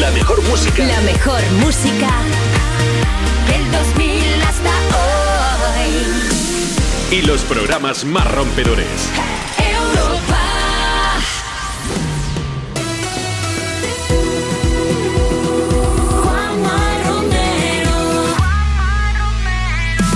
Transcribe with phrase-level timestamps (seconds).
[0.00, 0.84] La mejor música.
[0.84, 2.10] La mejor música
[3.46, 4.70] del 2000 hasta
[5.78, 7.16] hoy.
[7.16, 8.88] Y los programas más rompedores.
[9.56, 10.40] Europa.
[16.24, 17.96] Juanma Romero.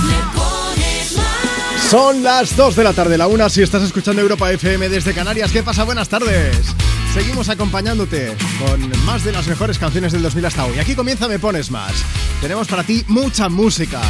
[0.08, 1.82] Le pones más.
[1.88, 5.52] Son las 2 de la tarde, la una si estás escuchando Europa FM desde Canarias.
[5.52, 5.84] ¿Qué pasa?
[5.84, 6.74] Buenas tardes.
[7.12, 10.78] Seguimos acompañándote con más de las mejores canciones del 2000 hasta hoy.
[10.78, 11.92] Aquí comienza Me Pones Más.
[12.40, 14.00] Tenemos para ti mucha música.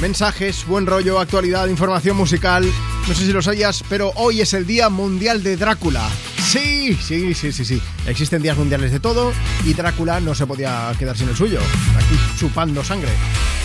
[0.00, 2.64] Mensajes, buen rollo, actualidad, información musical.
[3.08, 6.08] No sé si lo sabías, pero hoy es el Día Mundial de Drácula.
[6.46, 7.82] Sí, sí, sí, sí, sí.
[8.06, 9.32] Existen días mundiales de todo
[9.64, 11.60] y Drácula no se podía quedar sin el suyo.
[11.96, 13.10] Aquí chupando sangre.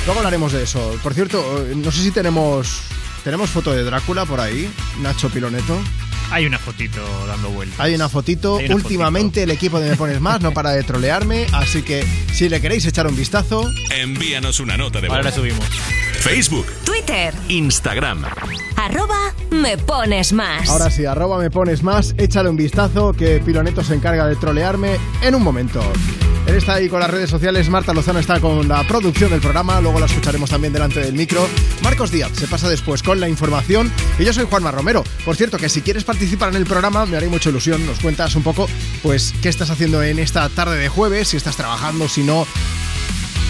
[0.05, 0.97] Luego hablaremos de eso.
[1.03, 2.81] Por cierto, eh, no sé si tenemos
[3.25, 5.79] tenemos foto de Drácula por ahí, Nacho Piloneto.
[6.31, 7.79] Hay una fotito dando vueltas.
[7.79, 8.57] Hay una fotito.
[8.57, 12.05] Hay una Últimamente el equipo de Me Pones Más no para de trolearme, así que
[12.33, 15.17] si le queréis echar un vistazo, Envíanos una nota de voz.
[15.17, 15.65] Ahora la subimos.
[16.19, 17.33] Facebook, Twitter.
[17.49, 18.25] Instagram.
[18.75, 20.69] Arroba me pones más.
[20.69, 24.97] ahora sí, arroba Me Pones Más, échale un vistazo que Piloneto se encarga de trolearme
[25.21, 25.81] en un momento.
[26.45, 29.81] Él está ahí con las redes sociales, Marta Lozano está con la producción del programa,
[29.81, 31.47] luego la escucharemos también delante del micro.
[31.81, 35.03] Marcos Díaz se pasa después con la información y yo soy Juanma Romero.
[35.25, 38.35] Por cierto, que si quieres participar en el programa me haré mucha ilusión, nos cuentas
[38.35, 38.67] un poco
[39.01, 42.45] pues qué estás haciendo en esta tarde de jueves, si estás trabajando, si no...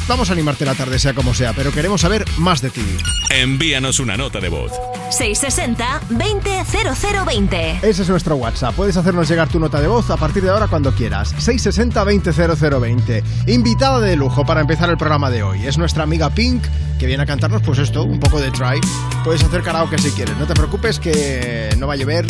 [0.08, 2.86] Vamos a animarte la tarde, sea como sea, pero queremos saber más de ti.
[3.32, 4.72] Envíanos una nota de voz.
[5.10, 7.80] 660-200020.
[7.82, 8.76] Ese es nuestro WhatsApp.
[8.76, 11.34] Puedes hacernos llegar tu nota de voz a partir de ahora cuando quieras.
[11.38, 13.24] 660-200020.
[13.48, 15.66] Invitada de lujo para empezar el programa de hoy.
[15.66, 16.64] Es nuestra amiga Pink
[17.00, 18.80] que viene a cantarnos, pues esto, un poco de try.
[19.24, 20.38] Puedes hacer karaoke si quieres.
[20.38, 22.28] No te preocupes que no va a llover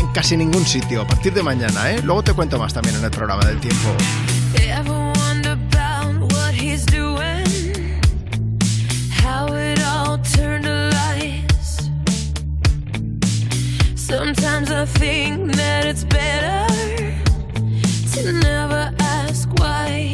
[0.00, 2.00] en casi ningún sitio a partir de mañana, ¿eh?
[2.02, 3.94] Luego te cuento más también en el programa del tiempo.
[9.52, 11.90] It all turned to lies.
[13.94, 16.66] Sometimes I think that it's better
[18.14, 20.13] to never ask why.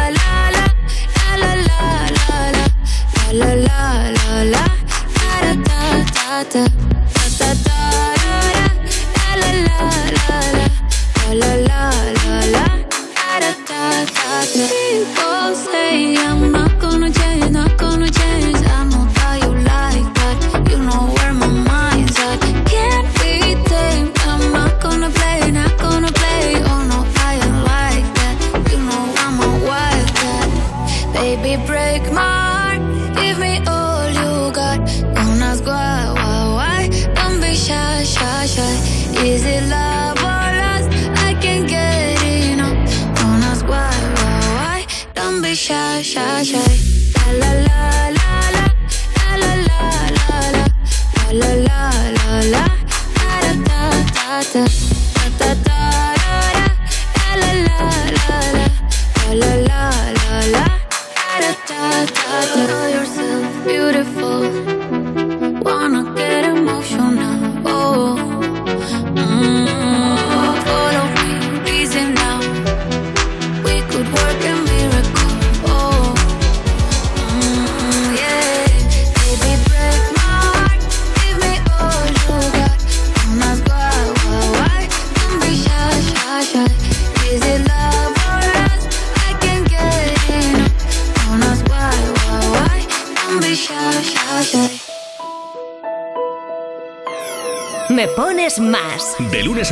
[3.33, 4.63] la la la la la.
[5.19, 7.00] Da da da da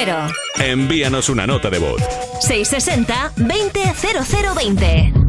[0.00, 0.32] Romero.
[0.58, 2.00] Envíanos una nota de voz.
[2.40, 5.19] 660 200020.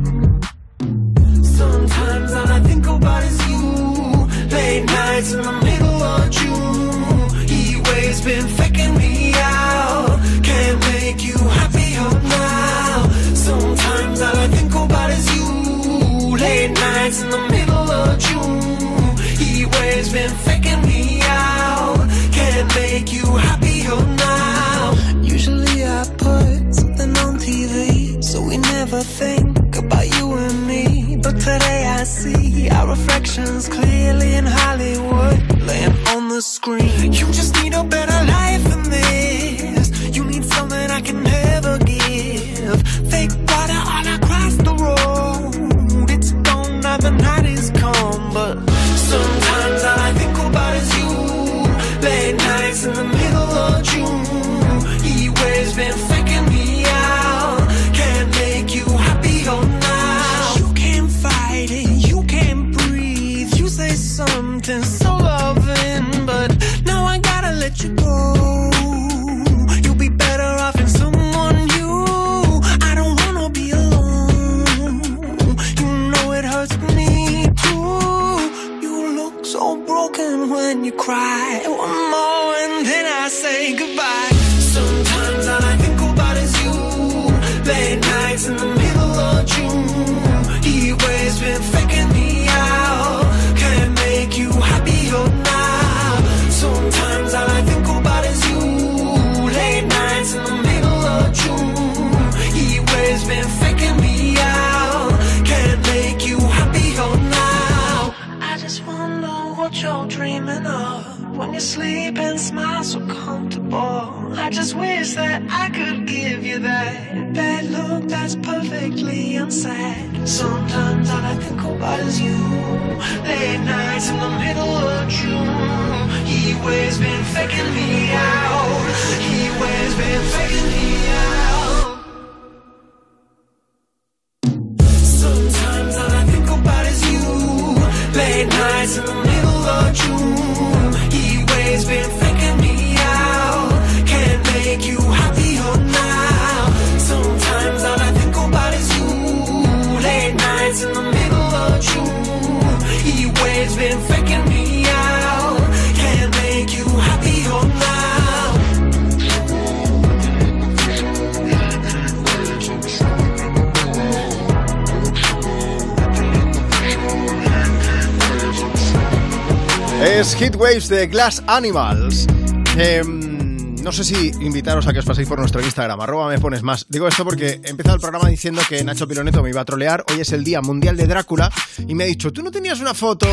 [170.91, 172.27] De Glass Animals.
[172.75, 176.63] Em, no sé si invitaros a que os paséis por nuestro Instagram, arroba me pones
[176.63, 176.85] más.
[176.89, 180.03] Digo esto porque he empezado el programa diciendo que Nacho Piloneto me iba a trolear.
[180.11, 181.49] Hoy es el Día Mundial de Drácula
[181.87, 183.25] y me ha dicho, ¿tú no tenías una foto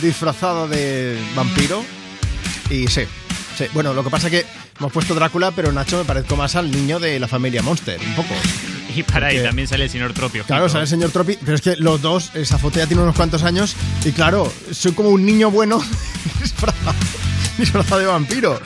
[0.00, 1.84] disfrazada de vampiro?
[2.70, 3.02] Y sí,
[3.58, 3.66] sí.
[3.74, 4.46] Bueno, lo que pasa es que
[4.78, 8.14] hemos puesto Drácula, pero Nacho me parezco más al niño de la familia Monster, un
[8.14, 8.34] poco.
[8.96, 10.44] Y para ahí también sale el señor Tropio.
[10.44, 13.16] Claro, sale el señor Tropi, pero es que los dos, esa foto ya tiene unos
[13.16, 15.82] cuantos años y claro, soy como un niño bueno
[17.58, 18.60] disfrazado, de vampiro.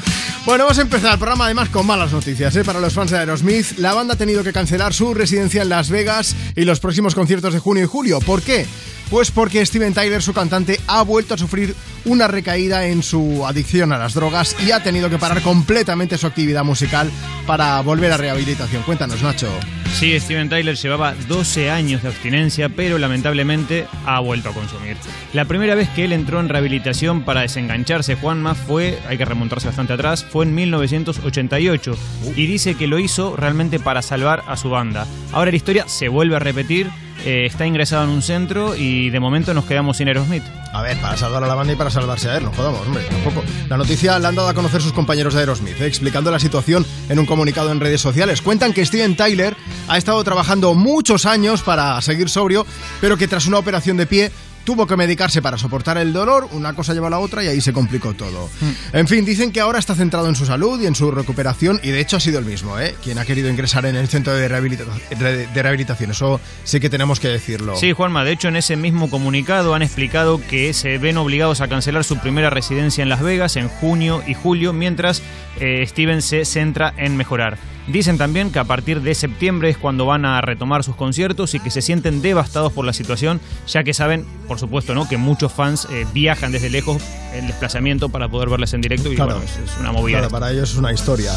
[0.45, 2.65] Bueno, vamos a empezar el programa además con malas noticias ¿eh?
[2.65, 3.79] para los fans de Aerosmith.
[3.79, 7.53] La banda ha tenido que cancelar su residencia en Las Vegas y los próximos conciertos
[7.53, 8.21] de junio y julio.
[8.21, 8.67] ¿Por qué?
[9.11, 13.93] Pues porque Steven Tyler, su cantante, ha vuelto a sufrir una recaída en su adicción
[13.93, 17.11] a las drogas y ha tenido que parar completamente su actividad musical
[17.47, 18.83] para volver a rehabilitación.
[18.83, 19.49] Cuéntanos, Nacho.
[19.95, 24.97] Sí, Steven Tyler llevaba 12 años de abstinencia, pero lamentablemente ha vuelto a consumir.
[25.33, 29.69] La primera vez que él entró en rehabilitación para desengancharse, Juanma, fue, hay que remontarse
[29.69, 31.97] bastante atrás, fue en 1988.
[32.37, 35.07] Y dice que lo hizo realmente para salvar a su banda.
[35.33, 36.91] Ahora la historia se vuelve a repetir,
[37.25, 40.43] eh, está ingresado en un centro y de momento nos quedamos sin Aerosmith.
[40.73, 43.03] A ver, para salvar a la banda y para salvarse a él, no jodamos, hombre,
[43.05, 43.43] tampoco.
[43.69, 46.85] La noticia la han dado a conocer sus compañeros de Aerosmith, eh, explicando la situación
[47.09, 48.43] en un comunicado en redes sociales.
[48.43, 49.57] Cuentan que Steven Tyler
[49.89, 52.67] ha estado trabajando muchos años para seguir sobrio,
[53.01, 54.31] pero que tras una operación de pie
[54.67, 57.61] tuvo que medicarse para soportar el dolor, una cosa lleva a la otra y ahí
[57.63, 58.51] se complicó todo.
[58.93, 61.91] En fin, dicen que ahora está centrado en su salud y en su recuperación y
[61.91, 62.95] de hecho ha sido el mismo, ¿eh?
[63.03, 64.85] Quien ha querido ingresar en el centro de, rehabilita-
[65.19, 67.77] de- de rehabilitación, eso sí que tenemos que decirlo.
[67.77, 71.69] Sí, Juanma, de hecho en ese mismo comunicado han explicado que se ven obligados a
[71.69, 75.23] cancelar su primera residencia en Las Vegas en junio y julio, mientras
[75.61, 77.57] eh, Steven se centra en mejorar.
[77.89, 81.61] Dicen también que a partir de septiembre es cuando van a retomar sus conciertos y
[81.61, 85.09] que se sienten devastados por la situación, ya que saben, por supuesto, ¿no?
[85.09, 87.03] que muchos fans eh, viajan desde lejos
[87.35, 89.35] el desplazamiento para poder verles en directo y Claro.
[89.37, 90.19] bueno, es, es una movida.
[90.19, 91.33] Claro, para ellos es una historia.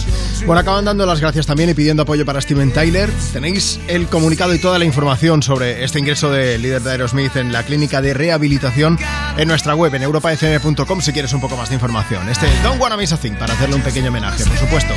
[0.46, 3.10] Bueno, acaban dando las gracias también y pidiendo apoyo para Steven Tyler.
[3.34, 7.52] Tenéis el comunicado y toda la información sobre este ingreso del líder de Aerosmith en
[7.52, 8.98] la clínica de rehabilitación
[9.38, 12.28] en nuestra web, en europafm.com, si quieres un poco más de información.
[12.30, 14.94] Este Don't Wanna Miss a Thing, para hacerle un pequeño homenaje, por supuesto.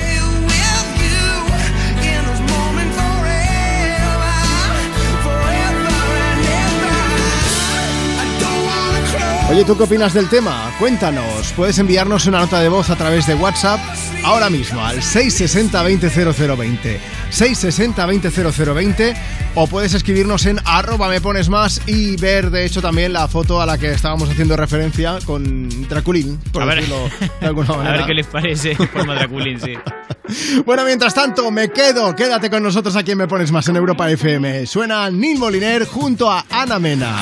[9.52, 10.72] Oye, ¿tú qué opinas del tema?
[10.78, 11.52] Cuéntanos.
[11.54, 13.78] Puedes enviarnos una nota de voz a través de WhatsApp
[14.24, 16.98] ahora mismo al 660-200020.
[17.30, 19.14] 660-200020
[19.54, 23.60] o puedes escribirnos en arroba me pones más y ver de hecho también la foto
[23.60, 27.76] a la que estábamos haciendo referencia con Draculín, por A ver, decirlo de alguna a
[27.76, 27.96] manera.
[27.98, 29.74] ver qué les parece forma Draculín, sí.
[30.64, 32.16] Bueno, mientras tanto, me quedo.
[32.16, 34.64] Quédate con nosotros aquí en Me Pones Más en Europa FM.
[34.66, 37.16] Suena Neil Moliner junto a Ana Mena.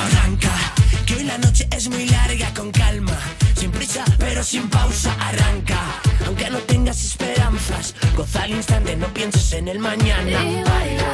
[1.30, 3.16] La noche es muy larga, con calma.
[3.54, 5.80] Sin prisa, pero sin pausa, arranca.
[6.26, 10.30] Aunque no tengas esperanzas, goza al instante, no pienses en el mañana.
[10.30, 11.12] Y baila,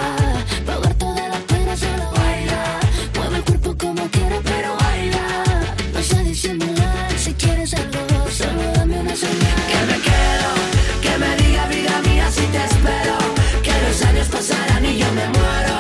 [0.65, 2.63] pagar todas las penas, solo baila.
[3.17, 5.25] Mueve el cuerpo como quieras, pero baila.
[5.93, 8.01] No sé disimular, si quieres algo,
[8.41, 9.59] solo dame una señal.
[9.71, 10.51] Que me quedo,
[11.05, 13.17] que me diga vida mía si te espero.
[13.67, 15.76] Que los años pasarán y yo me muero.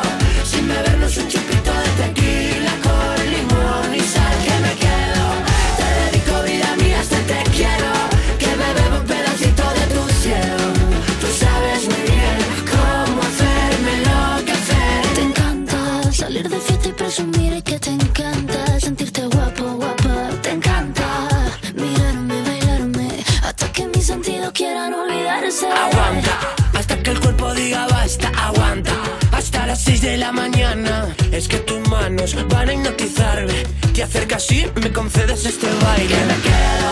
[32.17, 33.63] Manos van a hipnotizarme.
[33.93, 36.09] Te acercas y me concedes este baile.
[36.09, 36.91] Que me quedo,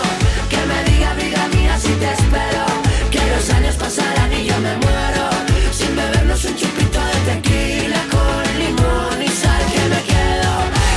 [0.50, 2.64] que me diga vida mía si te espero.
[3.10, 5.26] Que los años pasarán y yo me muero.
[5.72, 9.62] Sin bebernos un chupito de tequila con limón y sal.
[9.72, 10.52] Que me quedo,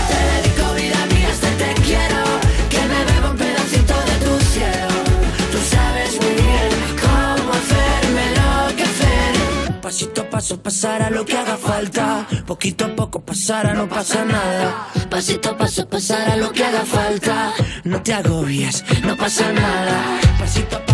[0.10, 2.24] te dedico vida mía, este te quiero.
[2.70, 4.90] Que me bebo un pedacito de tu cielo.
[5.52, 6.70] Tú sabes muy bien
[7.04, 9.82] cómo hacerme enloquecer.
[9.82, 12.28] Pasito a paso pasará lo que haga falta.
[12.46, 13.07] Poquito a poco
[13.48, 14.88] no pasa nada.
[15.10, 17.54] Pasito a paso pasará lo que haga falta.
[17.86, 20.20] No te agobies, no pasa nada.
[20.38, 20.87] Pasito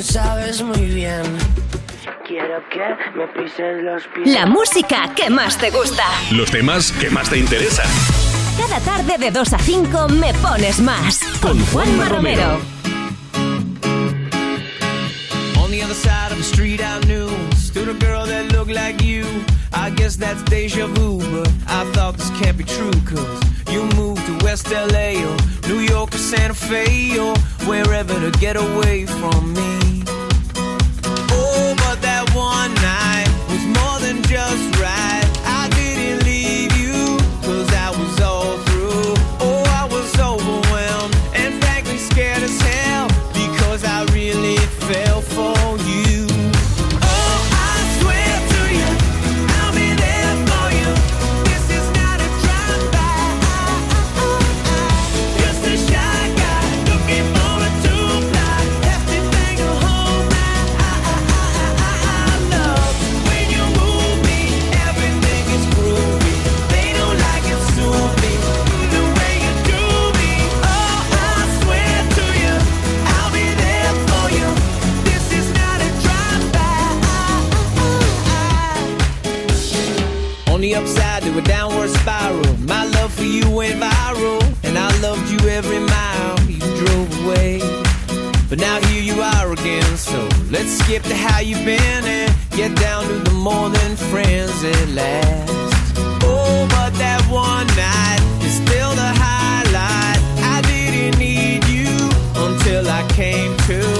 [0.00, 1.22] lo sabes muy bien.
[2.26, 4.34] Quiero que me pises los pies.
[4.34, 6.04] La música que más te gusta.
[6.30, 7.86] Los temas que más te interesan.
[8.58, 11.20] Cada tarde de 2 a 5 me pones más.
[11.42, 12.60] Con Juanma Romero.
[15.62, 19.04] On the other side of the street I knew Stood a girl that looked like
[19.04, 19.24] you
[19.72, 23.49] I guess that's deja vu But I thought this can't be true Cause
[24.50, 25.36] West LA Or
[25.68, 27.36] New York or Santa Fe Or
[27.68, 30.02] wherever to get away from me.
[31.30, 34.79] Oh, but that one night Was more than just
[90.50, 93.30] let's skip to how you've been and get down to the
[93.70, 95.96] than friends at last.
[96.22, 100.20] Oh, but that one night is still the highlight.
[100.54, 101.90] I didn't need you
[102.36, 103.99] until I came to,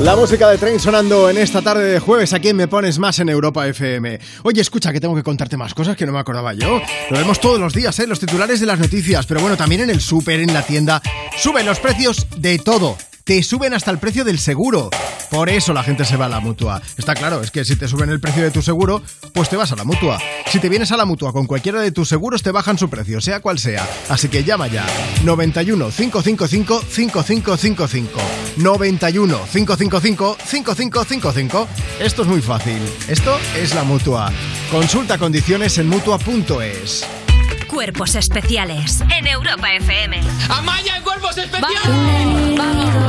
[0.00, 3.18] La música de Train sonando en esta tarde de jueves aquí en Me Pones Más
[3.18, 4.20] en Europa FM.
[4.44, 6.80] Oye, escucha que tengo que contarte más cosas que no me acordaba yo.
[7.10, 8.06] Lo vemos todos los días, ¿eh?
[8.06, 11.02] Los titulares de las noticias, pero bueno, también en el súper, en la tienda.
[11.36, 12.96] Suben los precios de todo.
[13.28, 14.88] Te suben hasta el precio del seguro.
[15.30, 16.80] Por eso la gente se va a la mutua.
[16.96, 19.02] Está claro, es que si te suben el precio de tu seguro,
[19.34, 20.18] pues te vas a la mutua.
[20.46, 23.20] Si te vienes a la mutua con cualquiera de tus seguros, te bajan su precio,
[23.20, 23.86] sea cual sea.
[24.08, 24.86] Así que llama ya.
[25.24, 28.20] 91 555 5555.
[28.56, 31.68] 91 555 5555.
[32.00, 32.80] Esto es muy fácil.
[33.08, 34.32] Esto es la mutua.
[34.70, 37.27] Consulta condiciones en mutua.es.
[37.68, 40.18] Cuerpos especiales en Europa FM.
[40.48, 41.88] ¡Amaya en cuerpos especiales!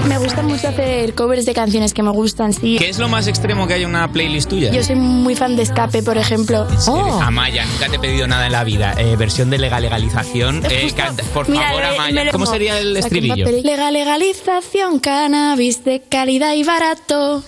[0.06, 2.76] Me gusta mucho hacer covers de canciones que me gustan, sí.
[2.78, 4.72] ¿Qué es lo más extremo que hay en una playlist tuya?
[4.72, 6.68] Yo soy muy fan de Escape, por ejemplo.
[6.88, 7.22] Oh.
[7.22, 8.94] Amaya, nunca te he pedido nada en la vida.
[8.98, 10.64] Eh, versión de legal legalización.
[10.70, 12.32] Eh, canta- por Mira, favor, Amaya.
[12.32, 13.46] ¿Cómo sería el estribillo?
[13.64, 17.44] Legal legalización, cannabis de calidad y barato.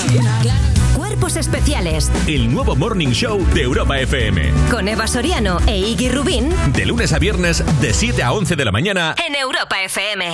[1.36, 4.52] especiales El nuevo Morning Show de Europa FM.
[4.70, 8.66] con Eva Soriano e Iggy Rubín De lunes a viernes, de 7 a 11 de
[8.66, 9.16] la mañana.
[9.28, 10.26] en Europa FM.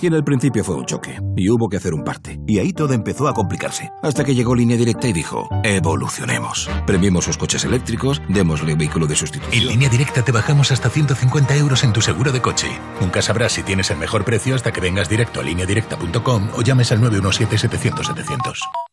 [0.00, 2.38] Y en el principio fue un choque, y hubo que hacer un parte.
[2.46, 3.90] Y ahí todo empezó a complicarse.
[4.00, 6.70] Hasta que llegó Línea Directa y dijo, evolucionemos.
[6.86, 9.60] Premiemos sus coches eléctricos, démosle vehículo de sustitución.
[9.60, 12.68] En línea directa te bajamos hasta 150 euros en tu seguro de coche.
[13.00, 16.92] Nunca sabrás si tienes el mejor precio hasta que vengas directo a lineadirecta.com o llames
[16.92, 18.87] al 917-700-700.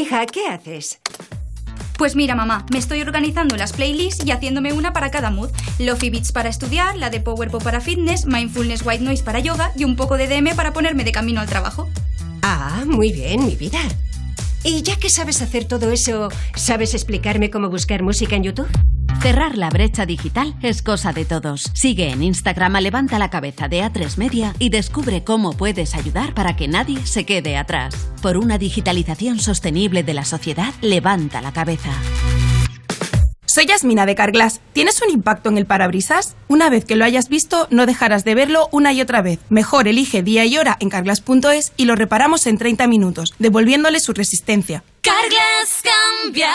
[0.00, 0.98] Hija, ¿qué haces?
[1.98, 5.50] Pues mira, mamá, me estoy organizando las playlists y haciéndome una para cada mood.
[5.78, 9.72] Lofi Beats para estudiar, la de Power Pop para fitness, Mindfulness White Noise para yoga
[9.76, 11.86] y un poco de DM para ponerme de camino al trabajo.
[12.40, 13.78] Ah, muy bien, mi vida.
[14.64, 18.68] Y ya que sabes hacer todo eso, ¿sabes explicarme cómo buscar música en YouTube?
[19.22, 21.70] Cerrar la brecha digital es cosa de todos.
[21.74, 26.32] Sigue en Instagram a Levanta la Cabeza de A3 Media y descubre cómo puedes ayudar
[26.34, 27.94] para que nadie se quede atrás.
[28.22, 31.90] Por una digitalización sostenible de la sociedad, levanta la cabeza.
[33.52, 34.60] Soy Yasmina de Carglass.
[34.72, 36.36] ¿Tienes un impacto en el parabrisas?
[36.46, 39.40] Una vez que lo hayas visto, no dejarás de verlo una y otra vez.
[39.48, 44.12] Mejor elige día y hora en carglass.es y lo reparamos en 30 minutos, devolviéndole su
[44.12, 44.84] resistencia.
[45.00, 45.82] Carglass
[46.22, 46.52] cambia,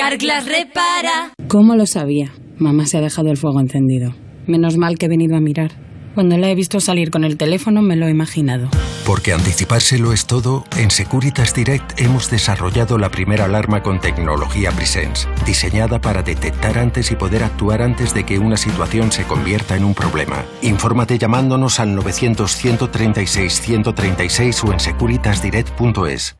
[0.00, 1.34] Carglass repara.
[1.46, 2.32] ¿Cómo lo sabía?
[2.56, 4.14] Mamá se ha dejado el fuego encendido.
[4.46, 5.72] Menos mal que he venido a mirar.
[6.14, 8.70] Cuando la he visto salir con el teléfono me lo he imaginado.
[9.04, 15.28] Porque anticipárselo es todo, en Securitas Direct hemos desarrollado la primera alarma con tecnología Presence,
[15.44, 19.84] diseñada para detectar antes y poder actuar antes de que una situación se convierta en
[19.84, 20.46] un problema.
[20.62, 26.39] Infórmate llamándonos al 900-136-136 o en securitasdirect.es.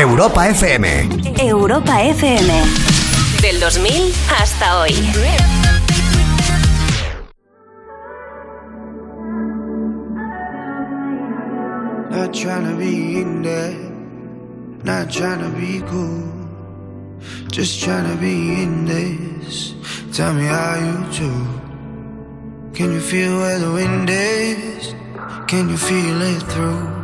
[0.00, 1.08] Europa FM.
[1.40, 2.50] Europa FM.
[3.40, 4.90] Del 2000 hasta hoy.
[12.10, 13.76] Not trying to be in there,
[14.82, 16.24] not trying to be cool.
[17.52, 19.74] Just trying to be in this.
[20.12, 21.30] Tell me how you do.
[22.74, 24.92] Can you feel where the wind is?
[25.46, 27.03] Can you feel it through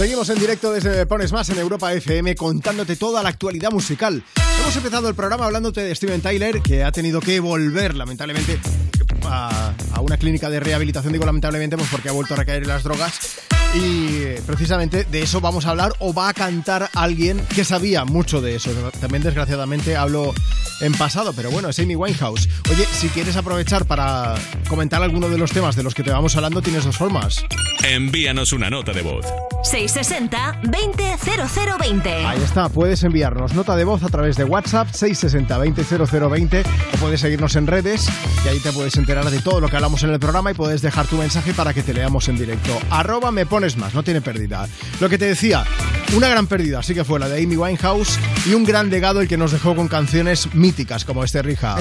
[0.00, 4.24] Seguimos en directo desde Pones Más en Europa FM contándote toda la actualidad musical.
[4.58, 8.58] Hemos empezado el programa hablándote de Steven Tyler, que ha tenido que volver, lamentablemente,
[9.26, 11.12] a, a una clínica de rehabilitación.
[11.12, 13.20] Digo lamentablemente, pues porque ha vuelto a recaer en las drogas.
[13.74, 18.40] Y precisamente de eso vamos a hablar o va a cantar alguien que sabía mucho
[18.40, 18.72] de eso.
[19.00, 20.34] También desgraciadamente hablo
[20.80, 22.48] en pasado, pero bueno, es Amy Winehouse.
[22.70, 24.34] Oye, si quieres aprovechar para
[24.68, 27.44] comentar alguno de los temas de los que te vamos hablando, tienes dos formas.
[27.84, 29.24] Envíanos una nota de voz.
[29.62, 32.26] 660-200020.
[32.26, 37.54] Ahí está, puedes enviarnos nota de voz a través de WhatsApp 660-200020 o puedes seguirnos
[37.56, 38.08] en redes
[38.44, 40.80] y ahí te puedes enterar de todo lo que hablamos en el programa y puedes
[40.82, 42.78] dejar tu mensaje para que te leamos en directo.
[42.90, 44.66] Arroba me pones más, no tiene pérdida.
[45.00, 45.64] Lo que te decía,
[46.16, 49.28] una gran pérdida sí que fue la de Amy Winehouse y un gran legado el
[49.28, 51.76] que nos dejó con canciones míticas como este Rija.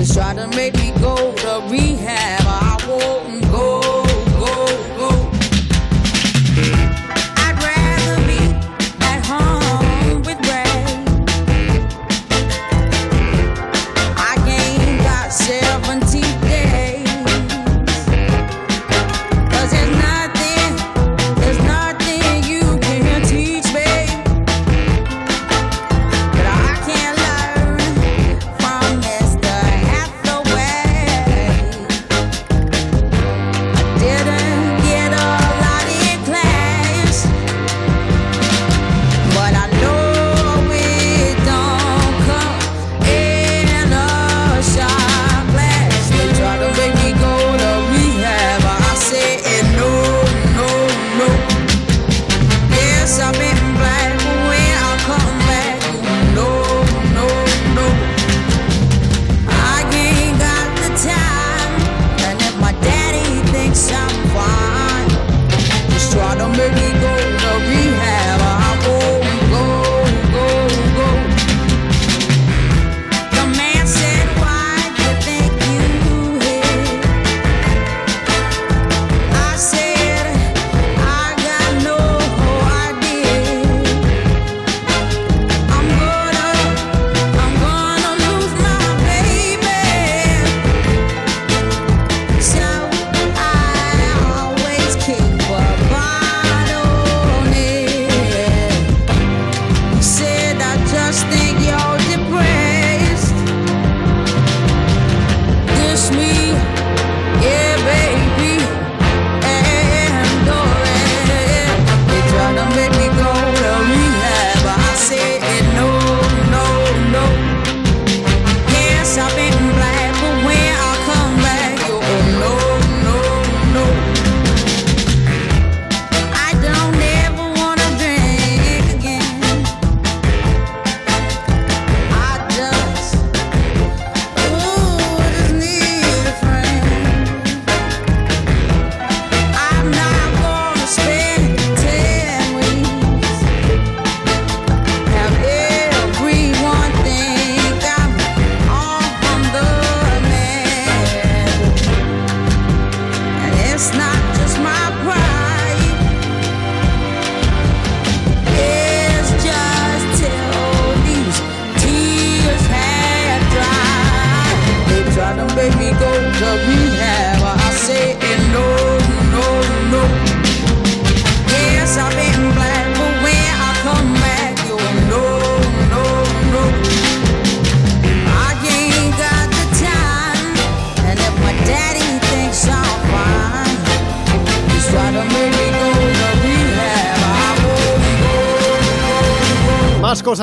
[0.00, 2.39] Just try to make me go to rehab.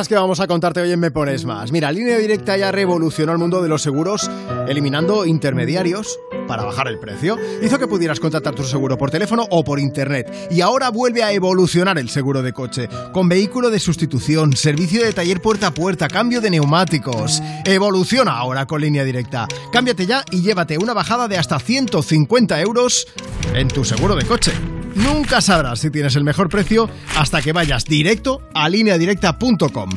[0.06, 1.72] Que vamos a contarte hoy en Me Pones Más.
[1.72, 4.30] Mira, Línea Directa ya revolucionó el mundo de los seguros
[4.68, 7.36] eliminando intermediarios para bajar el precio.
[7.64, 10.32] Hizo que pudieras contratar tu seguro por teléfono o por internet.
[10.52, 12.88] Y ahora vuelve a evolucionar el seguro de coche.
[13.12, 17.42] Con vehículo de sustitución, servicio de taller puerta a puerta, cambio de neumáticos.
[17.66, 19.48] Evoluciona ahora con Línea Directa.
[19.72, 23.08] Cámbiate ya y llévate una bajada de hasta 150 euros
[23.56, 24.52] en tu seguro de coche.
[24.98, 29.90] Nunca sabrás si tienes el mejor precio hasta que vayas directo a lineadirecta.com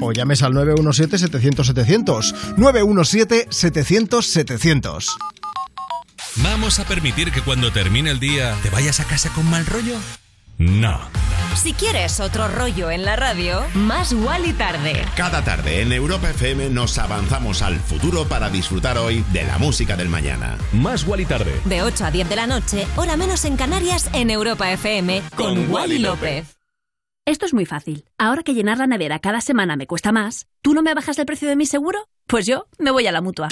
[0.00, 2.56] o llames al 917-700-700.
[2.56, 5.06] 917-700-700.
[6.36, 9.96] ¿Vamos a permitir que cuando termine el día te vayas a casa con mal rollo?
[10.58, 10.98] No.
[11.56, 15.04] Si quieres otro rollo en la radio, más y tarde.
[15.16, 19.96] Cada tarde en Europa FM nos avanzamos al futuro para disfrutar hoy de la música
[19.96, 20.58] del mañana.
[20.72, 21.52] Más y tarde.
[21.64, 25.54] De 8 a 10 de la noche, hora menos en Canarias, en Europa FM, con,
[25.54, 26.56] Con Wally Wally López.
[27.24, 28.04] Esto es muy fácil.
[28.18, 31.26] Ahora que llenar la nevera cada semana me cuesta más, ¿tú no me bajas el
[31.26, 32.08] precio de mi seguro?
[32.26, 33.48] Pues yo me voy a la mutua.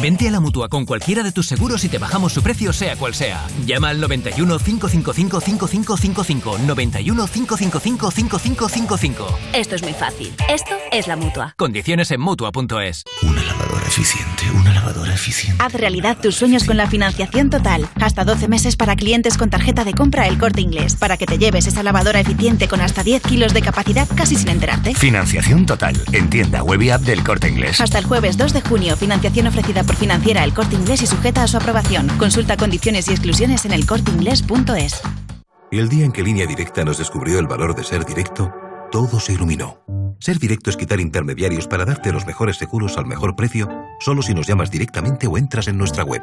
[0.00, 2.94] Vente a la mutua con cualquiera de tus seguros y te bajamos su precio, sea
[2.94, 3.44] cual sea.
[3.66, 6.58] Llama al 91 555 5555.
[6.66, 9.38] 91 555 5555.
[9.54, 10.32] Esto es muy fácil.
[10.48, 11.54] Esto es la mutua.
[11.56, 13.02] Condiciones en mutua.es.
[13.22, 15.62] Una lavadora eficiente, una lavadora eficiente.
[15.64, 17.88] Haz realidad tus sueños con la financiación total.
[18.00, 20.94] Hasta 12 meses para clientes con tarjeta de compra El Corte Inglés.
[20.94, 24.50] Para que te lleves esa lavadora eficiente con hasta 10 kilos de capacidad casi sin
[24.50, 24.94] enterarte.
[24.94, 26.00] Financiación total.
[26.12, 27.80] En tienda web y app del Corte Inglés.
[27.80, 31.42] Hasta el jueves 2 de junio, financiación ofrecida por financiera El Corte Inglés y sujeta
[31.42, 32.08] a su aprobación.
[32.18, 35.02] Consulta condiciones y exclusiones en elcorteingles.es.
[35.70, 38.52] El día en que Línea Directa nos descubrió el valor de ser directo,
[38.90, 39.82] todo se iluminó.
[40.18, 43.68] Ser directo es quitar intermediarios para darte los mejores seguros al mejor precio,
[44.00, 46.22] solo si nos llamas directamente o entras en nuestra web.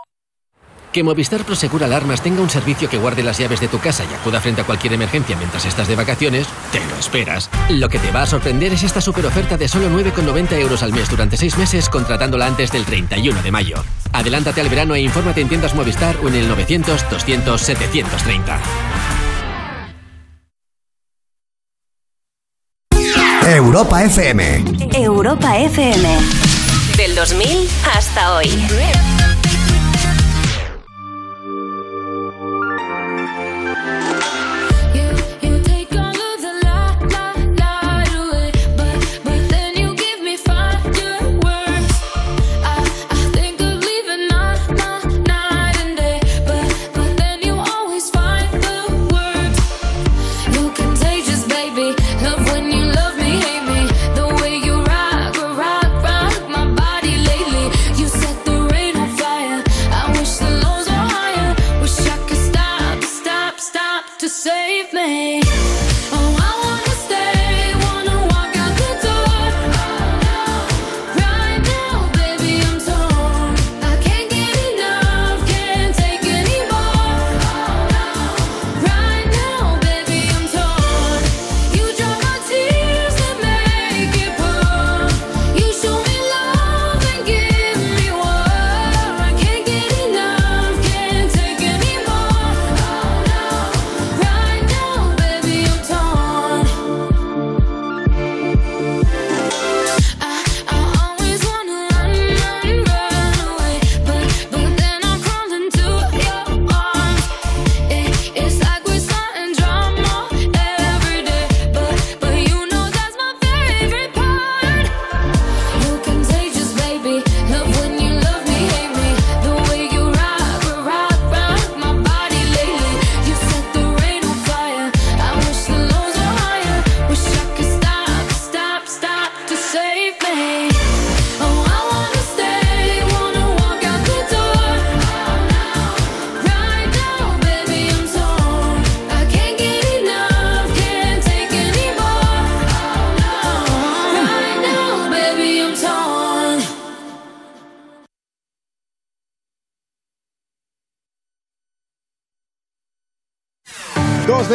[0.91, 4.13] Que Movistar Prosegur Alarmas tenga un servicio que guarde las llaves de tu casa y
[4.13, 7.49] acuda frente a cualquier emergencia mientras estás de vacaciones, te lo esperas.
[7.69, 10.91] Lo que te va a sorprender es esta super oferta de solo 9,90 euros al
[10.91, 13.83] mes durante 6 meses contratándola antes del 31 de mayo.
[14.11, 18.59] Adelántate al verano e infórmate en tiendas Movistar o en el 900 200 730.
[23.47, 24.63] Europa FM.
[24.93, 26.17] Europa FM.
[26.97, 28.49] Del 2000 hasta hoy.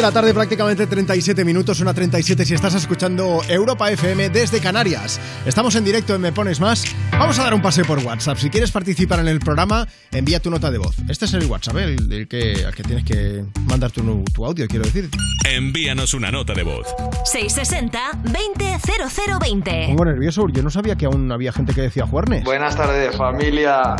[0.06, 5.18] La tarde, prácticamente 37 minutos, una 37 si estás escuchando Europa FM desde Canarias.
[5.44, 6.84] Estamos en directo en Me Pones Más.
[7.10, 8.38] Vamos a dar un paseo por WhatsApp.
[8.38, 10.94] Si quieres participar en el programa, envía tu nota de voz.
[11.08, 11.84] Este es el WhatsApp, ¿eh?
[11.84, 15.10] el, el que, al que tienes que mandar tu, tu audio, quiero decir.
[15.44, 16.86] Envíanos una nota de voz.
[17.24, 19.86] 660-200020.
[19.88, 22.44] Pongo nervioso porque yo no sabía que aún había gente que decía Juernes.
[22.44, 23.96] Buenas tardes, familia.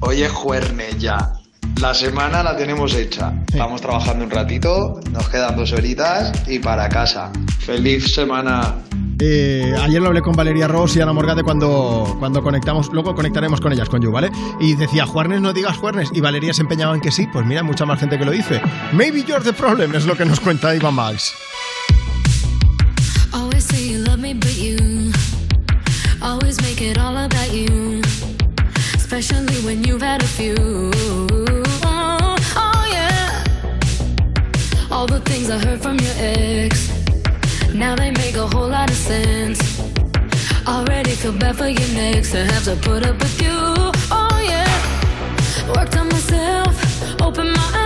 [0.00, 1.32] Hoy es jueves ya.
[1.80, 3.32] La semana la tenemos hecha.
[3.56, 7.30] Vamos trabajando un ratito, nos quedan dos horitas y para casa.
[7.60, 8.76] Feliz semana.
[9.20, 13.60] Eh, ayer lo hablé con Valeria Ross y Ana Morgade cuando, cuando conectamos, luego conectaremos
[13.60, 14.30] con ellas, con You, ¿vale?
[14.60, 16.10] Y decía, Juernes, no digas Juernes.
[16.12, 17.26] Y Valeria se empeñaba en que sí.
[17.32, 18.60] Pues mira, mucha más gente que lo dice.
[18.92, 21.34] Maybe you're the problem, es lo que nos cuenta Iván Max.
[23.32, 25.12] Always say you love me, but you
[26.22, 28.00] always make it all about you.
[28.94, 31.55] Especially when you've had a few.
[34.96, 36.88] All the things I heard from your ex.
[37.74, 39.60] Now they make a whole lot of sense.
[40.66, 43.58] Already feel bad for your next to have to put up with you.
[44.10, 44.72] Oh, yeah.
[45.76, 47.85] Worked on myself, open my eyes.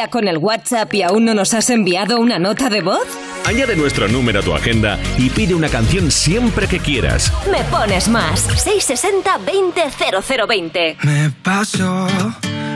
[0.00, 3.06] día con el WhatsApp y aún no nos has enviado una nota de voz?
[3.44, 7.30] Añade nuestro número a tu agenda y pide una canción siempre que quieras.
[7.50, 8.48] Me pones más.
[8.66, 10.96] 660-200020.
[11.02, 12.06] Me paso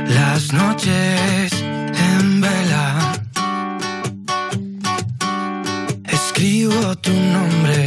[0.06, 3.14] las noches en vela.
[6.04, 7.83] Escribo tu nombre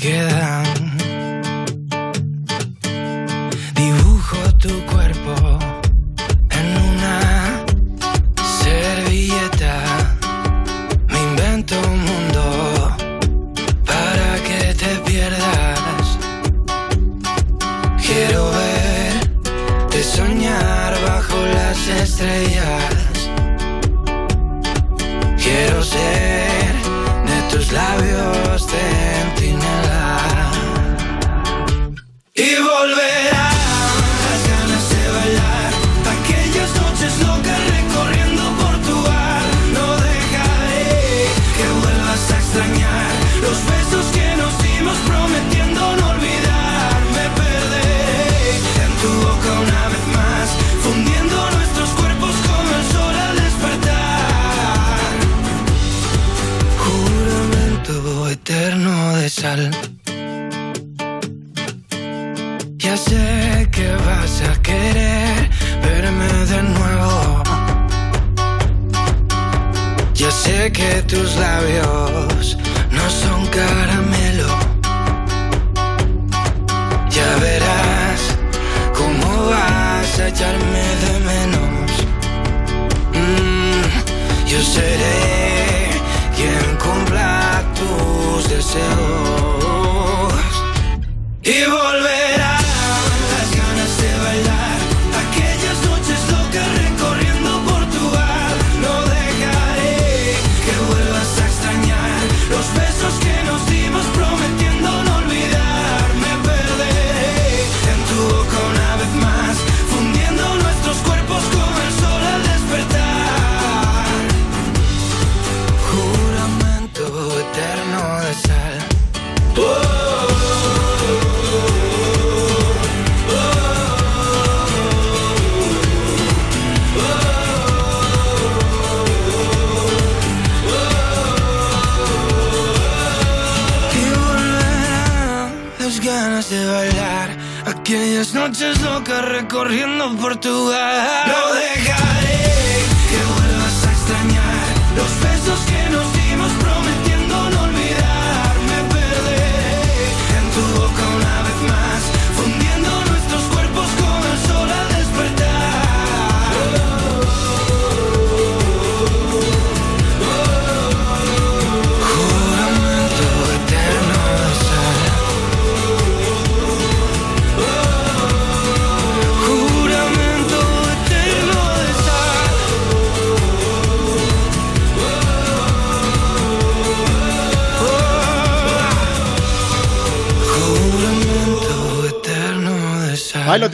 [0.00, 0.29] que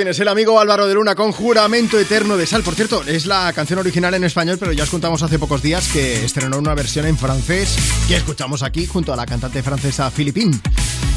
[0.06, 2.62] tienes, el amigo Álvaro de Luna con Juramento Eterno de Sal.
[2.62, 5.88] Por cierto, es la canción original en español, pero ya os contamos hace pocos días
[5.88, 7.76] que estrenó una versión en francés
[8.06, 10.56] que escuchamos aquí junto a la cantante francesa Philippine.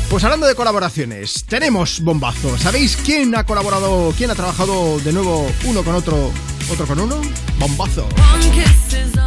[0.09, 2.57] Pues hablando de colaboraciones, tenemos bombazo.
[2.57, 6.31] ¿Sabéis quién ha colaborado, quién ha trabajado de nuevo uno con otro,
[6.71, 7.21] otro con uno?
[7.59, 8.09] Bombazo.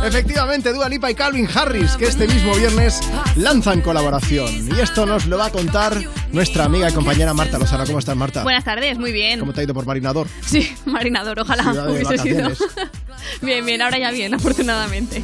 [0.04, 2.98] Efectivamente, Dua Lipa y Calvin Harris, que este mismo viernes
[3.36, 4.68] lanzan colaboración.
[4.76, 6.02] Y esto nos lo va a contar
[6.32, 7.84] nuestra amiga y compañera Marta Lozana.
[7.84, 8.42] ¿Cómo estás, Marta?
[8.42, 9.40] Buenas tardes, muy bien.
[9.40, 10.26] ¿Cómo te ha ido por Marinador?
[10.44, 12.50] Sí, marinador, ojalá hubiese sido.
[13.42, 15.22] bien, bien, ahora ya bien, afortunadamente.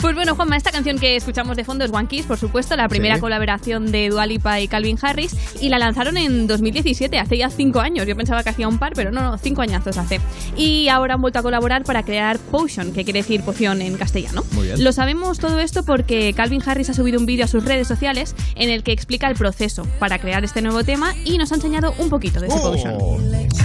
[0.00, 2.88] Pues bueno, Juanma, esta canción que escuchamos de fondo es One Kiss, por supuesto, la
[2.88, 3.20] primera Sí.
[3.20, 7.80] colaboración de Dua Lipa y Calvin Harris, y la lanzaron en 2017, hace ya cinco
[7.80, 8.06] años.
[8.06, 10.20] Yo pensaba que hacía un par, pero no, no, cinco añazos hace.
[10.56, 14.44] Y ahora han vuelto a colaborar para crear Potion, que quiere decir poción en castellano.
[14.52, 14.82] Muy bien.
[14.82, 18.34] Lo sabemos todo esto porque Calvin Harris ha subido un vídeo a sus redes sociales
[18.58, 21.94] en el que explica el proceso para crear este nuevo tema y nos ha enseñado
[21.98, 22.70] un poquito de ese Oh.
[22.72, 22.98] Potion.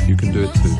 [0.08, 0.78] You can do it too.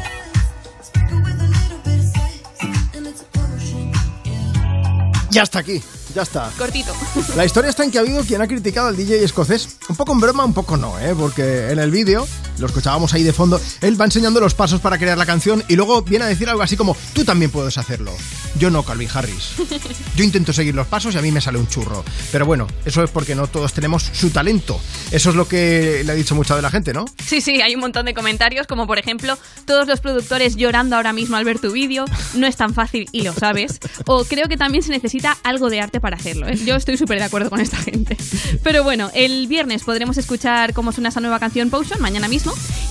[5.32, 5.82] Ya está aquí,
[6.14, 6.52] ya está.
[6.58, 6.94] Cortito.
[7.36, 9.78] La historia está en que ha habido quien ha criticado al DJ escocés.
[9.90, 11.16] Un poco en broma, un poco no, ¿eh?
[11.18, 12.28] Porque en el vídeo,
[12.60, 15.76] lo escuchábamos ahí de fondo, él va enseñando los pasos para crear la canción y
[15.76, 18.12] luego viene a decir algo así como, tú también puedes hacerlo.
[18.58, 19.54] Yo no, Calvin Harris.
[20.16, 22.04] Yo intento seguir los pasos y a mí me sale un churro.
[22.32, 24.80] Pero bueno, eso es porque no todos tenemos su talento.
[25.12, 27.06] Eso es lo que le ha dicho mucha de la gente, ¿no?
[27.26, 31.14] Sí, sí, hay un montón de comentarios, como por ejemplo, todos los productores llorando ahora
[31.14, 33.80] mismo al ver tu vídeo, no es tan fácil y lo sabes.
[34.06, 36.48] O creo que también se necesita algo de arte para hacerlo.
[36.48, 36.58] ¿eh?
[36.64, 38.18] Yo estoy súper de acuerdo con esta gente.
[38.64, 42.43] Pero bueno, el viernes podremos escuchar cómo suena esa nueva canción Potion, mañana mismo.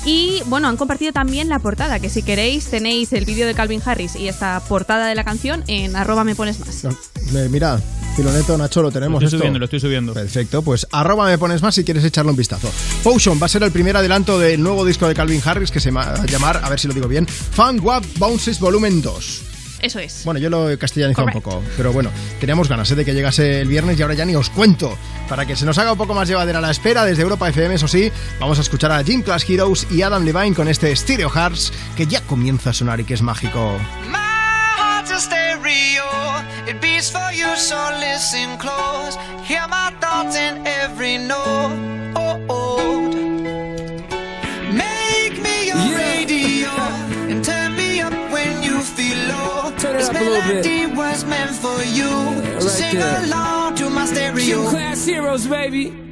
[0.05, 3.80] Y bueno, han compartido también la portada, que si queréis tenéis el vídeo de Calvin
[3.84, 6.86] Harris y esta portada de la canción en arroba me pones más.
[7.50, 7.80] Mira,
[8.16, 9.22] Filoneto, Nacho, lo tenemos.
[9.22, 9.38] Lo estoy esto.
[9.38, 10.12] subiendo, lo estoy subiendo.
[10.12, 12.70] Perfecto, pues arroba me pones más si quieres echarle un vistazo.
[13.05, 15.90] Potion va a ser el primer adelanto del nuevo disco de Calvin Harris que se
[15.90, 19.51] va a llamar, a ver si lo digo bien, Fun Wap Bounces Volumen 2.
[19.83, 20.24] Eso es.
[20.24, 22.95] Bueno, yo lo he castellanizado un poco, pero bueno, teníamos ganas ¿eh?
[22.95, 24.97] de que llegase el viernes y ahora ya ni os cuento.
[25.28, 27.89] Para que se nos haga un poco más llevadera la espera, desde Europa FM, eso
[27.89, 31.72] sí, vamos a escuchar a Jim Class Heroes y Adam Levine con este Stereo Hearts
[31.97, 33.76] que ya comienza a sonar y que es mágico.
[34.09, 34.18] My
[34.78, 36.05] heart's a stereo.
[36.68, 39.18] It beats for you, so listen close.
[39.49, 42.03] Hear my thoughts in every note.
[42.14, 42.61] Make
[51.22, 52.08] was meant for you.
[52.60, 53.24] So right sing there.
[53.24, 54.44] along to my stereo.
[54.44, 56.11] Gym class heroes, baby.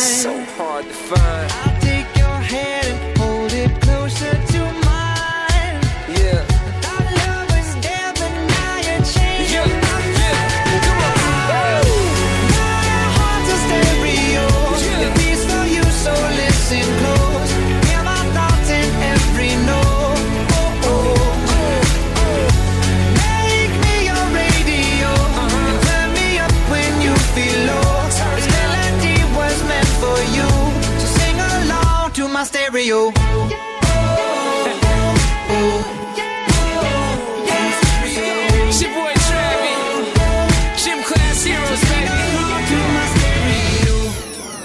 [0.00, 1.59] So hard to find.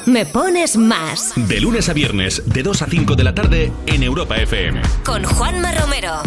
[0.08, 1.34] Me pones más.
[1.36, 4.82] De lunes a viernes, de 2 a 5 de la tarde, en Europa FM.
[5.04, 6.22] Con Juanma Romero.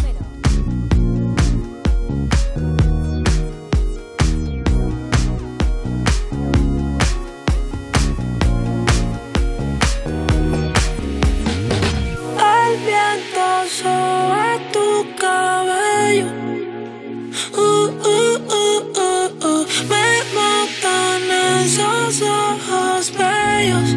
[13.59, 16.27] Viento sobre tu cabello.
[17.55, 19.67] Uh, uh, uh, uh, uh.
[19.89, 21.31] Me matan
[21.63, 23.97] esos ojos bellos.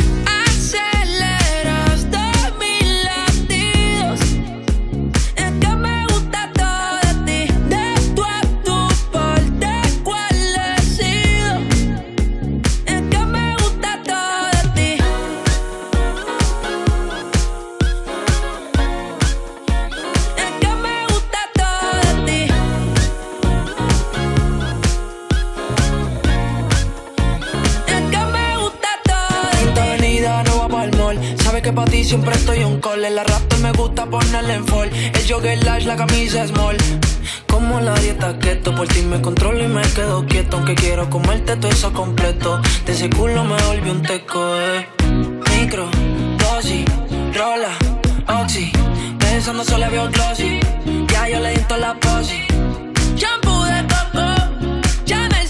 [32.11, 33.05] Siempre estoy un call.
[33.05, 34.89] En la raptor me gusta ponerle en fall.
[34.91, 36.75] El jogger large, la camisa small.
[37.47, 40.57] Como la dieta keto, por ti me controlo y me quedo quieto.
[40.57, 42.61] Aunque quiero comerte todo eso completo.
[42.85, 44.87] De ese culo me volví un teco, eh.
[45.51, 45.89] Micro,
[46.37, 46.83] dosis,
[47.33, 47.73] rola,
[48.41, 48.73] oxi.
[49.17, 50.59] pensando solo veo glossy.
[51.07, 52.41] Ya yo le di toda la posi.
[53.15, 54.25] Shampoo de coco,
[55.05, 55.41] ya me.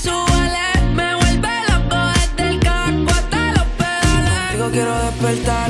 [0.97, 4.39] Me vuelve loco desde el caco hasta los pedales.
[4.51, 5.69] Contigo quiero despertar,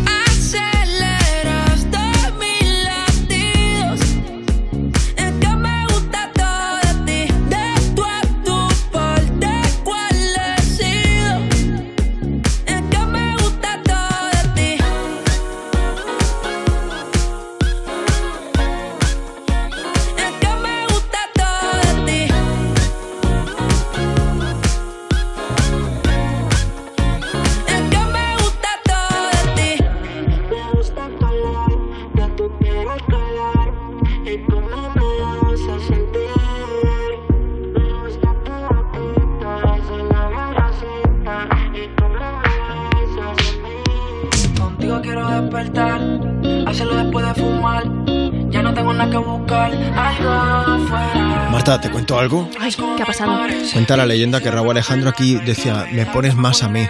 [52.21, 52.49] Algo?
[52.59, 53.47] Ay, ¿qué ha pasado?
[53.73, 56.87] Cuenta la leyenda que Raúl Alejandro aquí decía, me pones más a mí.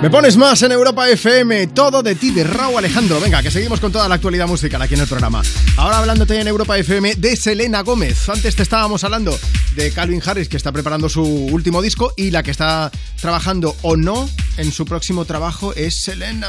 [0.00, 3.18] Me pones más en Europa FM, todo de ti, de Raúl Alejandro.
[3.18, 5.42] Venga, que seguimos con toda la actualidad musical aquí en el programa.
[5.76, 8.28] Ahora hablándote en Europa FM de Selena Gómez.
[8.28, 9.36] Antes te estábamos hablando
[9.74, 13.96] de Calvin Harris, que está preparando su último disco, y la que está trabajando o
[13.96, 14.28] no
[14.58, 16.46] en su próximo trabajo es Selena.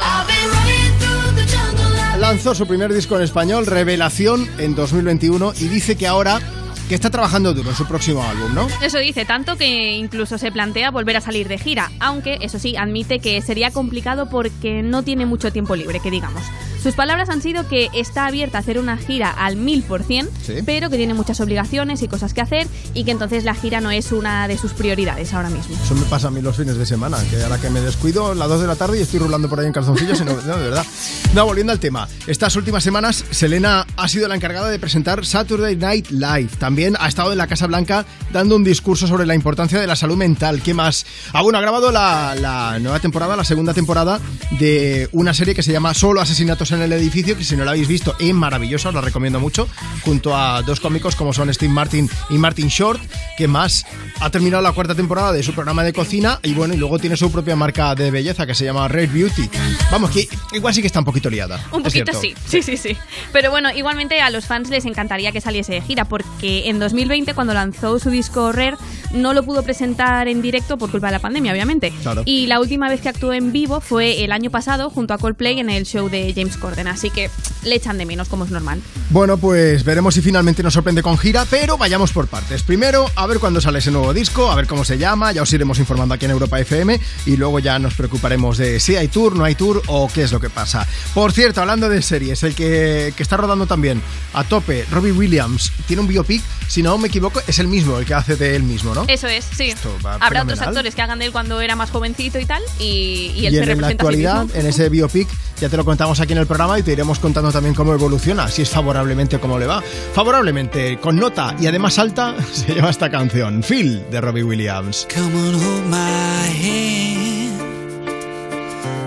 [2.20, 6.40] Lanzó su primer disco en español, Revelación, en 2021, y dice que ahora
[6.88, 8.66] que está trabajando duro en su próximo álbum, ¿no?
[8.82, 12.76] Eso dice, tanto que incluso se plantea volver a salir de gira, aunque eso sí,
[12.76, 16.42] admite que sería complicado porque no tiene mucho tiempo libre, que digamos.
[16.82, 20.28] Sus palabras han sido que está abierta a hacer una gira al mil por cien,
[20.46, 20.54] Sí.
[20.64, 23.90] pero que tiene muchas obligaciones y cosas que hacer y que entonces la gira no
[23.90, 25.76] es una de sus prioridades ahora mismo.
[25.82, 28.48] Eso me pasa a mí los fines de semana, que ahora que me descuido, las
[28.48, 30.86] 2 de la tarde y estoy rulando por ahí en calzoncillos no, no, de verdad.
[31.34, 32.08] No, volviendo al tema.
[32.26, 36.50] Estas últimas semanas, Selena ha sido la encargada de presentar Saturday Night Live.
[36.58, 39.96] También ha estado en la Casa Blanca dando un discurso sobre la importancia de la
[39.96, 40.62] salud mental.
[40.62, 41.04] ¿Qué más?
[41.32, 44.20] Ah, bueno, ha grabado la, la nueva temporada, la segunda temporada
[44.58, 47.72] de una serie que se llama Solo Asesinatos en el Edificio, que si no la
[47.72, 49.68] habéis visto, es maravillosa, os la recomiendo mucho,
[50.02, 53.00] junto a dos cómicos como son Steve Martin y Martin Short,
[53.36, 53.86] que más
[54.20, 57.16] ha terminado la cuarta temporada de su programa de cocina y bueno, y luego tiene
[57.16, 59.48] su propia marca de belleza que se llama Red Beauty.
[59.90, 61.64] Vamos, que igual sí que está un poquito liada.
[61.72, 62.96] Un poquito sí, sí, sí, sí.
[63.32, 67.34] Pero bueno, igualmente a los fans les encantaría que saliese de gira, porque en 2020,
[67.34, 68.76] cuando lanzó su disco Rare,
[69.12, 71.92] no lo pudo presentar en directo por culpa de la pandemia, obviamente.
[72.02, 72.22] Claro.
[72.24, 75.58] Y la última vez que actuó en vivo fue el año pasado junto a Coldplay
[75.58, 77.30] en el show de James Corden, así que
[77.64, 78.80] le echan de menos, como es normal.
[79.10, 82.62] Bueno, pues veremos si finalmente nos sorprende con gira, pero vayamos por partes.
[82.62, 85.52] Primero, a ver cuándo sale ese nuevo disco, a ver cómo se llama, ya os
[85.52, 89.34] iremos informando aquí en Europa FM y luego ya nos preocuparemos de si hay tour,
[89.36, 90.86] no hay tour o qué es lo que pasa.
[91.14, 94.02] Por cierto, hablando de series, el que, que está rodando también
[94.34, 98.04] a tope, Robbie Williams, tiene un biopic, si no me equivoco, es el mismo, el
[98.06, 99.04] que hace de él mismo, ¿no?
[99.08, 99.72] Eso es, sí.
[100.20, 103.40] Habrá otros actores que hagan de él cuando era más jovencito y tal, y, y
[103.40, 104.60] Y él se en, en la representa a sí actualidad, mismo.
[104.60, 105.28] en ese biopic,
[105.60, 108.48] ya te lo contamos aquí en el programa y te iremos contando también cómo evoluciona,
[108.48, 109.82] si es favorablemente o cómo le va.
[110.14, 115.06] Favorablemente, con nota y además alta, se llama esta canción, Phil, de Robbie Williams.
[115.14, 117.60] Come on, hold my hand.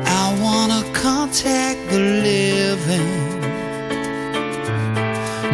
[0.06, 3.32] I wanna contact the living.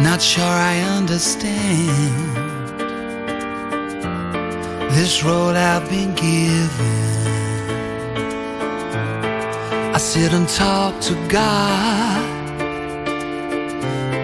[0.04, 2.36] Not sure I understand
[4.90, 7.17] this road I've been given.
[9.98, 12.60] I sit and talk to God,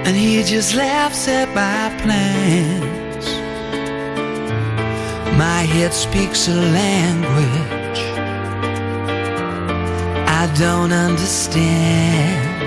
[0.06, 3.26] and He just laughs at my plans.
[5.36, 8.02] My head speaks a language
[10.40, 12.62] I don't understand.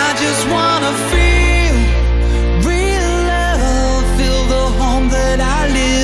[0.00, 1.76] I just wanna feel
[2.70, 6.03] real love, feel the home that I live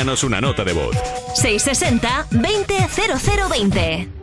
[0.00, 0.96] envíanos una nota de voz.
[1.34, 4.19] 660 200020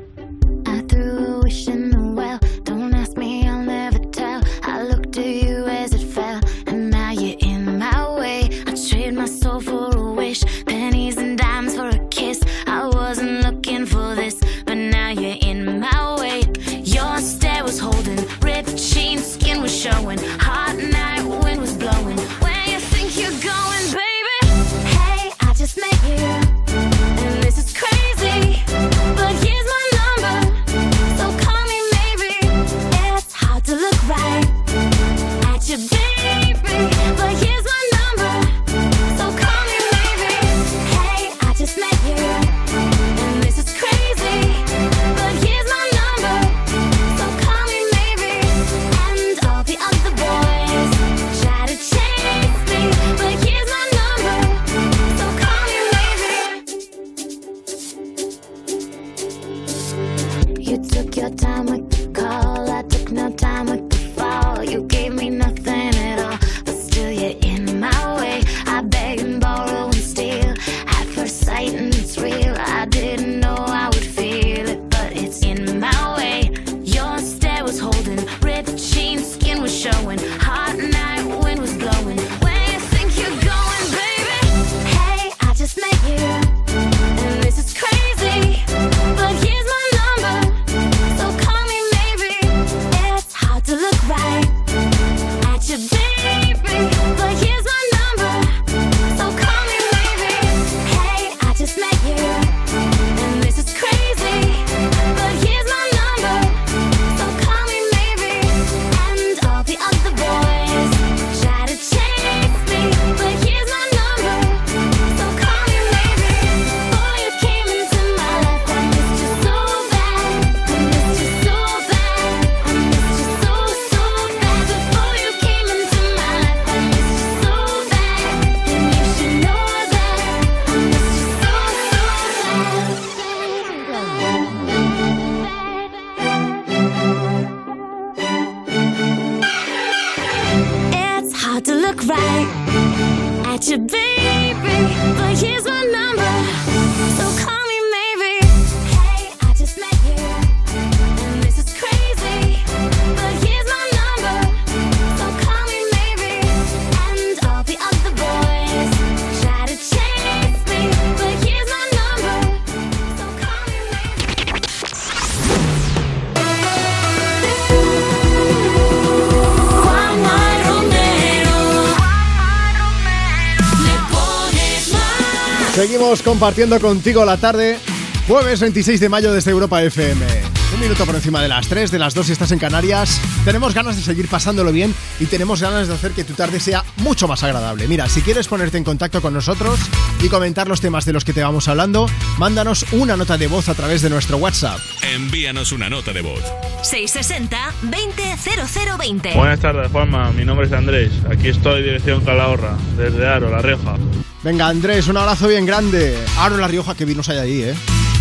[176.27, 177.79] compartiendo contigo la tarde,
[178.27, 180.25] jueves 26 de mayo desde Europa FM.
[180.73, 183.21] Un minuto por encima de las 3, de las 2 si estás en Canarias.
[183.45, 186.83] Tenemos ganas de seguir pasándolo bien y tenemos ganas de hacer que tu tarde sea
[186.97, 187.87] mucho más agradable.
[187.87, 189.79] Mira, si quieres ponerte en contacto con nosotros
[190.21, 192.07] y comentar los temas de los que te vamos hablando,
[192.37, 194.81] mándanos una nota de voz a través de nuestro WhatsApp.
[195.03, 196.43] Envíanos una nota de voz.
[196.83, 199.33] 660-200020.
[199.33, 200.33] Buenas tardes, Juanma.
[200.33, 201.13] Mi nombre es Andrés.
[201.31, 203.96] Aquí estoy, dirección Calahorra, desde Aro, La Reja.
[204.43, 206.17] Venga, Andrés, un abrazo bien grande.
[206.37, 207.75] Ahora La Rioja, que vinos hay ahí, ¿eh?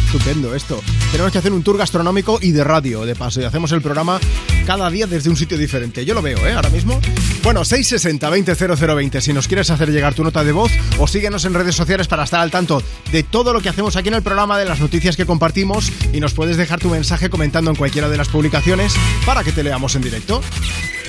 [0.06, 0.82] Estupendo esto.
[1.10, 4.18] Tenemos que hacer un tour gastronómico y de radio, de paso, y hacemos el programa
[4.64, 6.04] cada día desde un sitio diferente.
[6.04, 6.54] Yo lo veo, ¿eh?
[6.54, 7.00] Ahora mismo.
[7.42, 11.74] Bueno, 660-200020, si nos quieres hacer llegar tu nota de voz o síguenos en redes
[11.74, 14.64] sociales para estar al tanto de todo lo que hacemos aquí en el programa, de
[14.64, 18.28] las noticias que compartimos y nos puedes dejar tu mensaje comentando en cualquiera de las
[18.28, 18.94] publicaciones
[19.24, 20.40] para que te leamos en directo.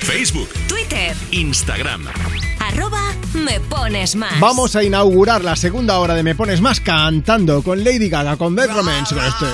[0.02, 2.06] Facebook, Twitter, Instagram
[3.34, 4.40] me pones más.
[4.40, 8.54] Vamos a inaugurar la segunda hora de Me Pones Más cantando con Lady Gaga, con
[8.54, 9.46] Bad Romance, con este.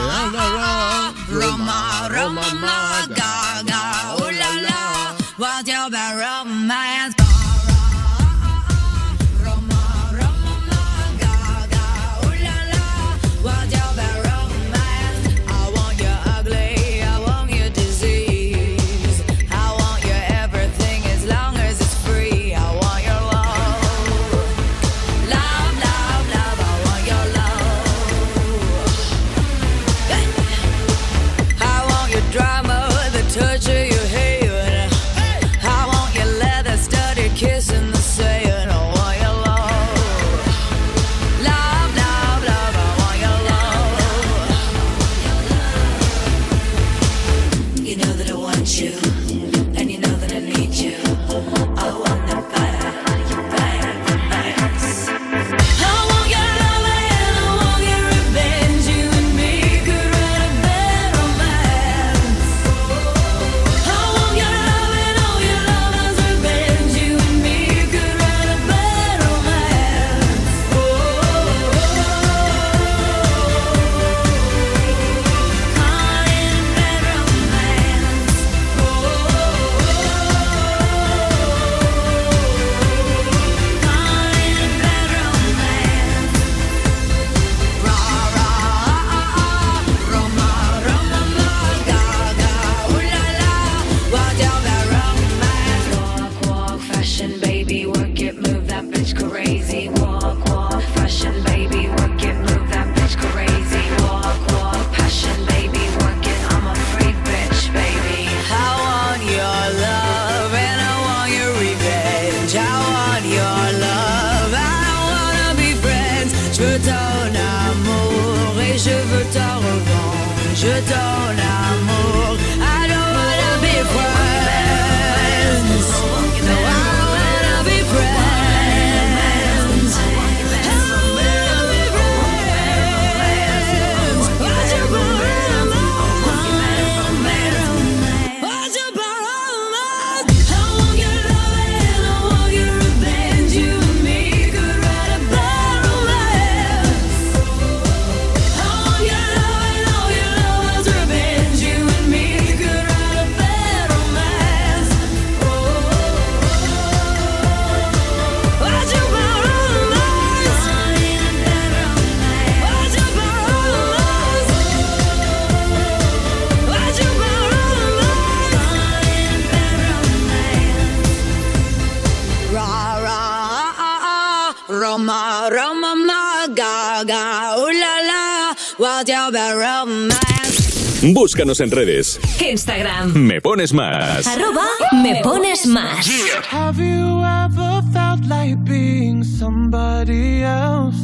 [181.12, 182.18] Búscanos en redes.
[182.40, 184.26] Instagram, Me pones más.
[184.26, 184.66] arroba
[185.02, 186.06] me pones más.
[186.50, 190.96] Have you ever felt like being somebody else?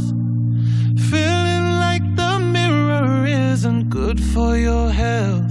[1.11, 5.51] Feeling like the mirror isn't good for your health.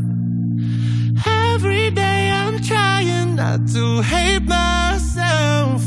[1.53, 5.83] Every day I'm trying not to hate myself.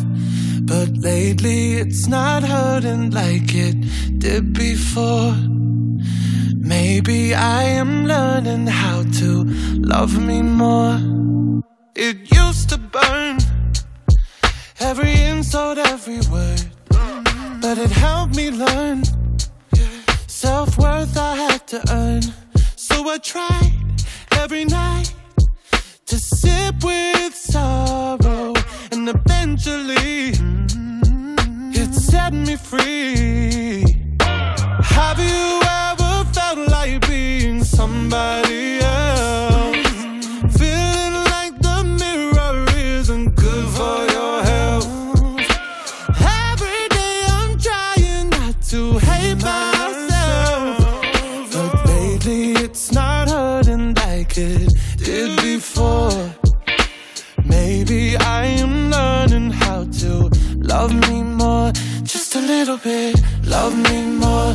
[0.62, 3.76] But lately it's not hurting like it
[4.18, 5.34] did before.
[6.78, 9.44] Maybe I am learning how to
[9.94, 10.98] love me more.
[11.94, 13.36] It used to burn
[14.80, 16.62] every insult, every word,
[17.60, 19.02] but it helped me learn
[20.26, 22.22] self worth I had to earn.
[22.74, 23.72] So I tried
[24.42, 25.12] every night
[26.06, 28.54] to sip with sorrow,
[28.92, 30.32] and eventually
[31.80, 33.84] it set me free.
[34.96, 35.61] Have you
[36.54, 39.86] felt like being somebody else?
[40.58, 44.88] Feeling like the mirror isn't good for your health.
[46.50, 50.76] Every day I'm trying not to hate myself.
[51.52, 56.34] But lately it's not hurting like it did before.
[57.44, 61.72] Maybe I am learning how to love me more.
[62.02, 64.54] Just a little bit, love me more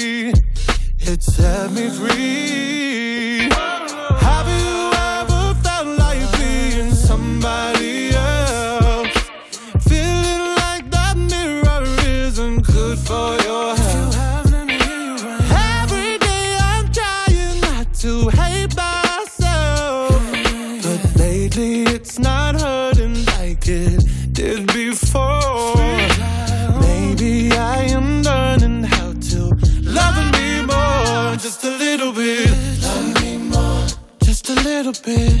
[1.11, 3.40] it set me free.
[35.07, 35.40] A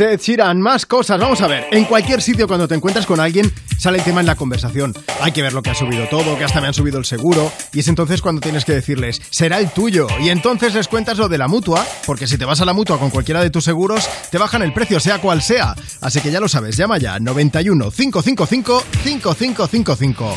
[0.00, 1.20] de Ed más cosas.
[1.20, 4.26] Vamos a ver, en cualquier sitio cuando te encuentras con alguien sale el tema en
[4.26, 4.94] la conversación.
[5.20, 7.52] Hay que ver lo que ha subido todo, que hasta me han subido el seguro.
[7.72, 10.06] Y es entonces cuando tienes que decirles, será el tuyo.
[10.20, 12.98] Y entonces les cuentas lo de la mutua, porque si te vas a la mutua
[12.98, 15.74] con cualquiera de tus seguros, te bajan el precio, sea cual sea.
[16.00, 20.34] Así que ya lo sabes, llama ya 91 555 5555.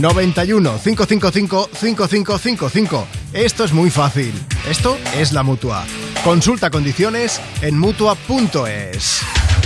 [0.00, 3.06] 91 555 5555.
[3.34, 4.32] Esto es muy fácil.
[4.68, 5.84] Esto es la mutua.
[6.30, 9.20] Consulta condiciones en mutua.es.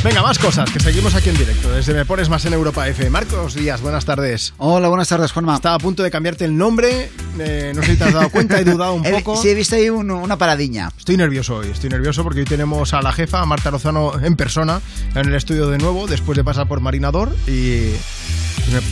[0.04, 1.70] Venga, más cosas, que seguimos aquí en directo.
[1.70, 3.08] Desde Me Pones Más en Europa F.
[3.08, 4.52] Marcos Díaz, buenas tardes.
[4.58, 5.54] Hola, buenas tardes, Juanma.
[5.54, 7.10] Estaba a punto de cambiarte el nombre.
[7.38, 9.40] eh, no sé si te has dado cuenta, he dudado un poco.
[9.40, 10.90] Sí, he visto ahí un- una paradiña.
[10.98, 14.36] Estoy nervioso hoy, estoy nervioso porque hoy tenemos a la jefa, a Marta Lozano, en
[14.36, 14.82] persona,
[15.14, 17.92] en el estudio de nuevo, después de pasar por Marinador y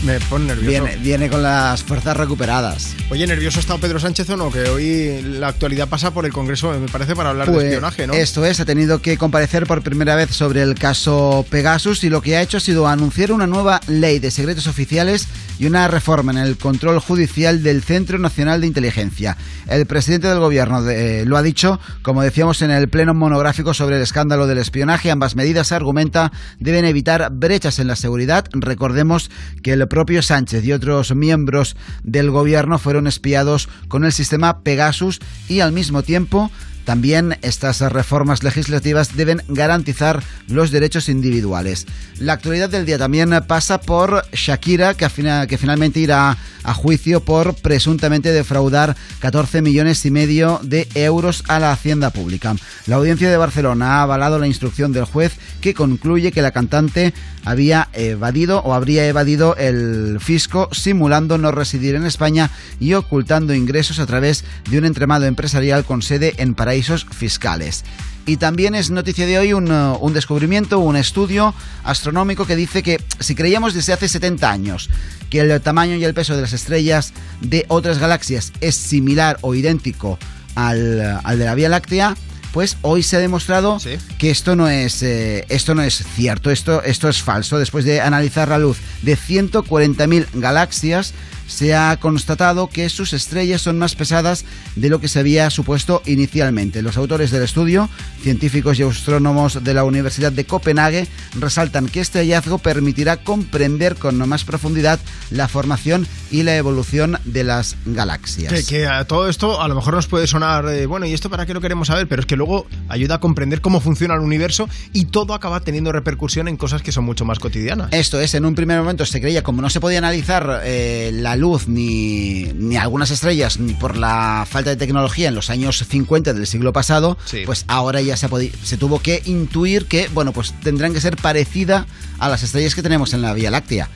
[0.05, 0.69] me, me pone nervioso.
[0.85, 2.95] Viene, viene con las fuerzas recuperadas.
[3.11, 4.51] Oye, ¿nervioso ha estado Pedro Sánchez o no?
[4.51, 8.07] Que hoy la actualidad pasa por el Congreso, me parece, para hablar de Pues, espionaje,
[8.07, 8.13] ¿no?
[8.15, 12.21] Esto es, ha tenido que comparecer por primera vez sobre el caso Pegasus y lo
[12.23, 15.27] que ha hecho ha sido anunciar una nueva ley de secretos oficiales
[15.59, 19.37] y una reforma en el control judicial del Centro Nacional de Inteligencia.
[19.69, 23.97] El presidente del gobierno de- lo ha dicho, como decíamos en el pleno monográfico sobre
[23.97, 25.11] el escándalo del espionaje.
[25.11, 26.31] Ambas medidas, argumenta,
[26.61, 28.45] deben evitar brechas en la seguridad.
[28.53, 29.31] Recordemos
[29.63, 35.21] que el propio Sánchez y otros miembros del gobierno fueron espiados con el sistema Pegasus
[35.49, 36.51] y al mismo tiempo
[36.89, 41.85] también estas reformas legislativas deben garantizar los derechos individuales.
[42.19, 47.21] La actualidad del día también pasa por Shakira, que, afina- que finalmente irá a juicio
[47.23, 52.57] por presuntamente defraudar 14 millones y medio de euros a la hacienda pública.
[52.87, 57.13] La audiencia de Barcelona ha avalado la instrucción del juez que concluye que la cantante
[57.45, 62.51] había evadido o habría evadido el fisco simulando no residir en España
[62.81, 67.85] y ocultando ingresos a través de un entremado empresarial con sede en paraísos fiscales.
[68.27, 72.83] Y también es noticia de hoy un, uh, un descubrimiento, un estudio astronómico que dice
[72.83, 74.91] que si creíamos desde hace 70 años
[75.31, 79.55] que el tamaño y el peso de las estrellas de otras galaxias es similar o
[79.55, 80.19] idéntico
[80.55, 82.17] al, uh, al de la Vía Láctea,
[82.53, 83.79] pues hoy se ha demostrado
[84.19, 87.59] que esto no es eh, esto no es cierto, esto, esto es falso.
[87.59, 91.15] Después de analizar la luz de 140.000 galaxias,
[91.49, 94.45] se ha constatado que sus estrellas son más pesadas
[94.77, 96.83] de lo que se había supuesto inicialmente.
[96.83, 97.89] Los autores del estudio,
[98.23, 104.17] científicos y astrónomos de la Universidad de Copenhague, resaltan que este hallazgo permitirá comprender con
[104.29, 105.01] más profundidad
[105.31, 108.53] la formación y la evolución de las galaxias.
[108.53, 111.31] Que, que a todo esto a lo mejor nos puede sonar, eh, bueno, ¿y esto
[111.31, 112.07] para qué lo queremos saber?
[112.07, 115.93] Pero es que luego ayuda a comprender cómo funciona el universo y todo acaba teniendo
[115.93, 117.89] repercusión en cosas que son mucho más cotidianas.
[117.93, 121.37] Esto es, en un primer momento se creía, como no se podía analizar eh, la
[121.39, 126.35] luz ni, ni algunas estrellas ni por la falta de tecnología en los años 50
[126.35, 127.17] del siglo pasado,
[127.47, 128.29] pues ahora ya se,
[128.63, 131.87] se tuvo que intuir que, bueno, pues tendrán que ser parecida
[132.19, 133.89] a las estrellas que tenemos en la Vía Láctea.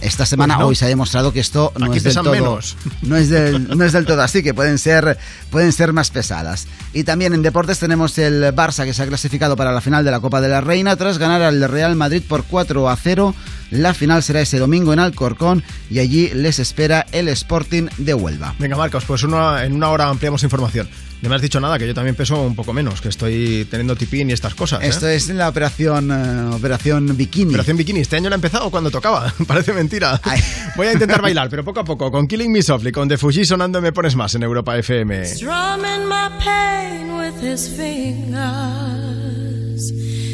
[0.00, 0.68] Esta semana, Pues no.
[0.68, 2.76] hoy se ha demostrado que esto no Aquí es del todo, menos.
[3.02, 5.18] no es del, no es del todo así, que pueden ser,
[5.50, 6.66] pueden ser más pesadas.
[6.92, 10.10] Y también en deportes tenemos el Barça que se ha clasificado para la final de
[10.10, 13.34] la Copa de la Reina tras ganar al Real Madrid por 4 a 0.
[13.70, 18.54] La final será ese domingo en Alcorcón y allí les espera el Sporting de Huelva.
[18.58, 20.88] Venga, Marcos, pues una- en una hora ampliamos información.
[21.22, 23.94] No me has dicho nada, que yo también peso un poco menos, que estoy teniendo
[23.94, 24.82] tipín y estas cosas.
[24.82, 24.86] ¿eh?
[24.88, 27.50] Esto es la operación, eh, operación Bikini.
[27.50, 29.89] Operación Bikini, este año la he empezado cuando tocaba, parece mentira.
[30.76, 33.44] Voy a intentar bailar, pero poco a poco, con Killing Me Softly, con The Fuji
[33.44, 35.24] sonando Me Pones Más en Europa FM.
[35.26, 38.40] Strumming my pain with his fingers,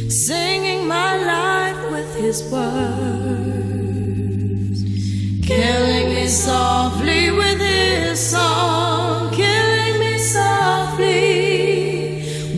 [0.08, 2.66] singing my life with his words,
[5.46, 11.16] killing me softly with his song, killing me softly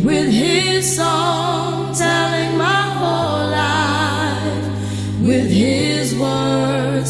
[0.03, 1.58] with his song,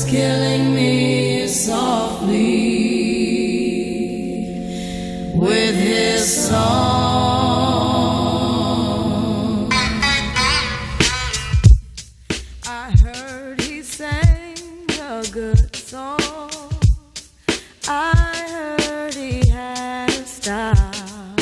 [0.09, 2.35] killing me softly
[5.35, 6.59] with his song.
[12.67, 14.57] I heard he sang
[15.03, 16.19] a good song.
[17.87, 18.15] I
[18.79, 21.37] heard he had a style.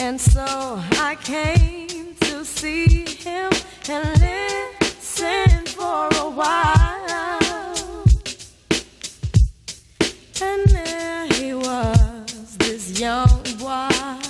[0.00, 0.46] And so
[1.08, 3.50] I came to see him
[3.88, 4.21] and
[13.02, 14.21] young boy,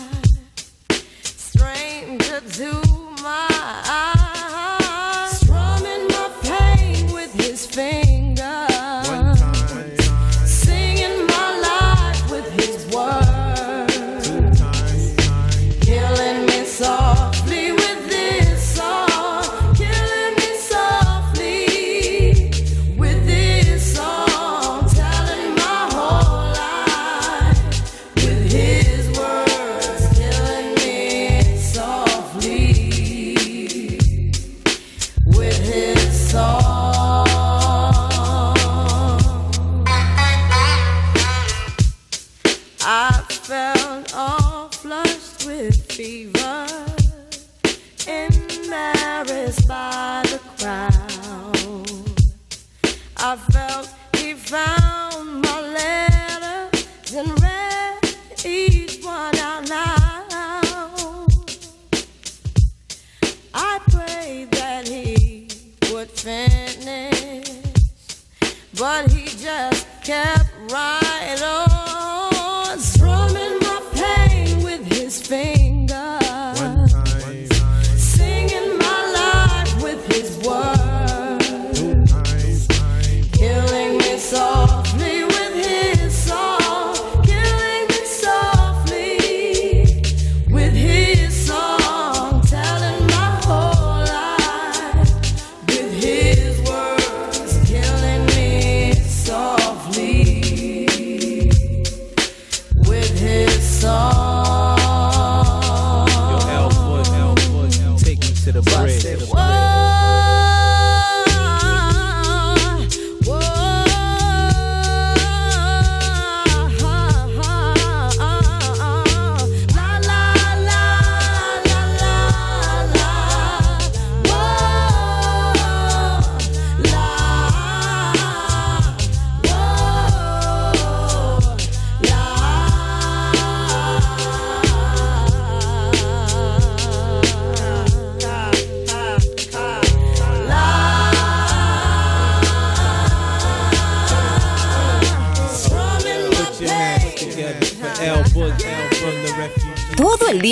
[69.53, 71.02] just kept right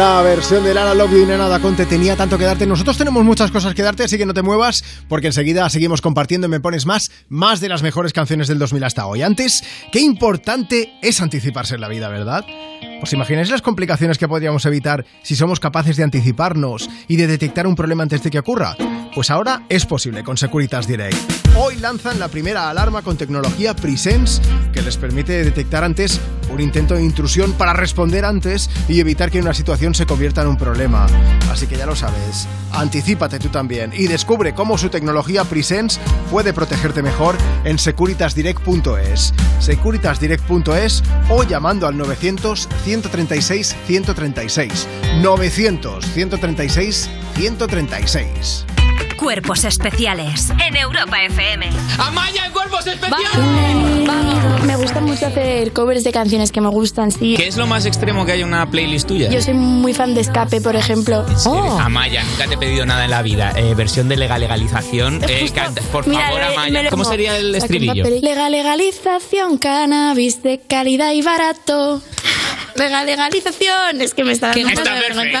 [0.00, 2.66] la versión de Lara Love y Nena Da Conte tenía tanto que darte.
[2.66, 6.46] Nosotros tenemos muchas cosas que darte, así que no te muevas, porque enseguida seguimos compartiendo
[6.46, 9.20] y me pones más, más de las mejores canciones del 2000 hasta hoy.
[9.20, 9.62] Antes,
[9.92, 12.46] qué importante es anticiparse en la vida, ¿verdad?
[13.02, 17.66] ¿Os imagináis las complicaciones que podríamos evitar si somos capaces de anticiparnos y de detectar
[17.66, 18.78] un problema antes de que ocurra?
[19.14, 21.18] Pues ahora es posible con Securitas Direct.
[21.58, 24.40] Hoy lanzan la primera alarma con tecnología Presence
[24.72, 26.18] que les permite detectar antes
[26.50, 30.48] un intento de intrusión para responder antes y evitar que una situación se convierta en
[30.48, 31.06] un problema.
[31.50, 36.00] Así que ya lo sabes, anticípate tú también y descubre cómo su tecnología Presence
[36.30, 44.88] puede protegerte mejor en securitasdirect.es, securitasdirect.es o llamando al 900 136 136.
[45.22, 48.79] 900 136 136.
[49.20, 51.68] Cuerpos especiales en Europa FM.
[51.98, 53.36] ¡Amaya en cuerpos especiales!
[54.64, 57.34] Me gusta mucho hacer covers de canciones que me gustan, sí.
[57.36, 59.28] ¿Qué es lo más extremo que hay en una playlist tuya?
[59.28, 61.26] Yo soy muy fan de Escape, por ejemplo.
[61.80, 63.52] Amaya, nunca te he pedido nada en la vida.
[63.56, 65.22] Eh, versión de legal legalización.
[65.28, 66.82] Eh, canta- por Mira, favor, Amaya.
[66.84, 68.04] lo- ¿Cómo sería el estribillo?
[68.04, 72.00] Legal legalización, cannabis de calidad y barato.
[72.76, 74.00] Legal legalización.
[74.00, 75.40] Es que me está dando está vergüenza.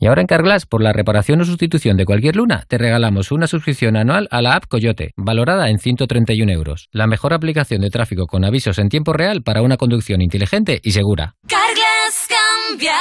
[0.00, 3.48] Y ahora en Carglass, por la reparación o sustitución de cualquier luna, te regalamos una
[3.48, 6.88] suscripción anual a la app Coyote, valorada en 131 euros.
[6.92, 10.92] La mejor aplicación de tráfico con avisos en tiempo real para una conducción inteligente y
[10.92, 11.34] segura.
[11.48, 12.94] Carglass cambia,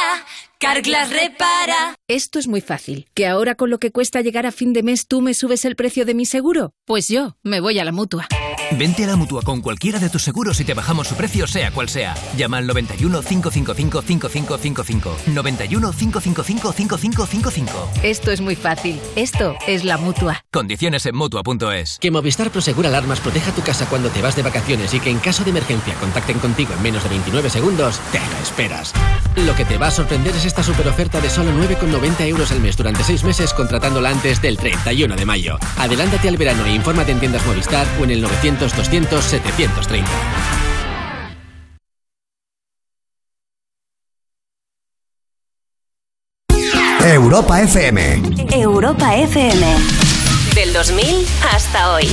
[0.58, 1.96] Carglass repara.
[2.08, 3.06] Esto es muy fácil.
[3.14, 5.76] ¿Que ahora con lo que cuesta llegar a fin de mes tú me subes el
[5.76, 6.72] precio de mi seguro?
[6.86, 8.28] Pues yo me voy a la mutua.
[8.72, 11.72] Vente a la mutua con cualquiera de tus seguros y te bajamos su precio, sea
[11.72, 12.16] cual sea.
[12.36, 15.18] Llama al 91 555 5555.
[15.28, 17.90] 91 555 5555.
[18.04, 19.00] Esto es muy fácil.
[19.16, 20.44] Esto es la mutua.
[20.52, 21.98] Condiciones en mutua.es.
[22.00, 25.20] Que Movistar Prosegur Alarmas proteja tu casa cuando te vas de vacaciones y que en
[25.20, 28.94] caso de emergencia contacten contigo en menos de 29 segundos, te lo esperas.
[29.36, 32.60] Lo que te va a sorprender es esta super oferta de solo 9,90 euros al
[32.60, 35.58] mes durante 6 meses contratándola antes del 31 de mayo.
[35.78, 40.12] Adelántate al verano e infórmate en tiendas Movistar o en el 900 200 730.
[47.04, 48.22] Europa FM.
[48.52, 49.78] Europa FM.
[50.56, 52.06] Del 2000 hasta hoy.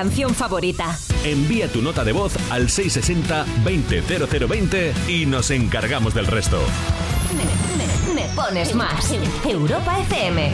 [0.00, 0.96] Canción favorita.
[1.24, 6.58] Envía tu nota de voz al 660-200020 y nos encargamos del resto.
[7.36, 7.44] Me,
[7.76, 9.12] me- me pones más.
[9.44, 10.52] Europa FM.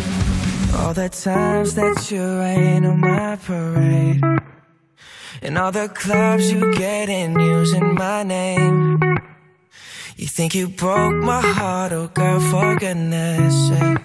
[0.80, 4.20] All the times that you rain on my parade.
[5.42, 8.98] And all the clubs you get in using my name.
[10.16, 13.98] You think you broke my heart, oh girl, for goodness sake.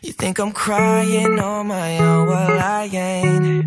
[0.00, 3.66] You think I'm crying on my own, well I ain't.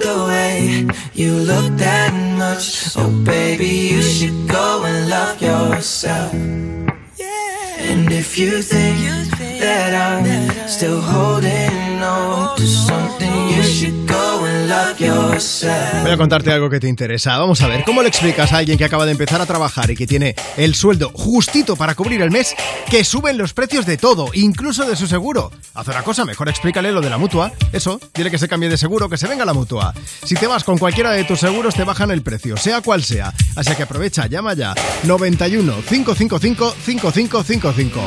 [0.00, 6.32] the way you look that much, oh baby, you should go and love yourself.
[7.88, 8.98] And if you think
[9.60, 11.89] that I'm still holding
[16.02, 17.36] Voy a contarte algo que te interesa.
[17.38, 19.96] Vamos a ver, ¿cómo le explicas a alguien que acaba de empezar a trabajar y
[19.96, 22.54] que tiene el sueldo justito para cubrir el mes
[22.88, 25.50] que suben los precios de todo, incluso de su seguro?
[25.74, 27.52] Haz una cosa, mejor explícale lo de la mutua.
[27.72, 29.94] Eso, dile que se cambie de seguro, que se venga la mutua.
[30.24, 33.32] Si te vas con cualquiera de tus seguros, te bajan el precio, sea cual sea.
[33.56, 34.74] Así que aprovecha, llama ya.
[35.04, 38.00] 91 555 5555.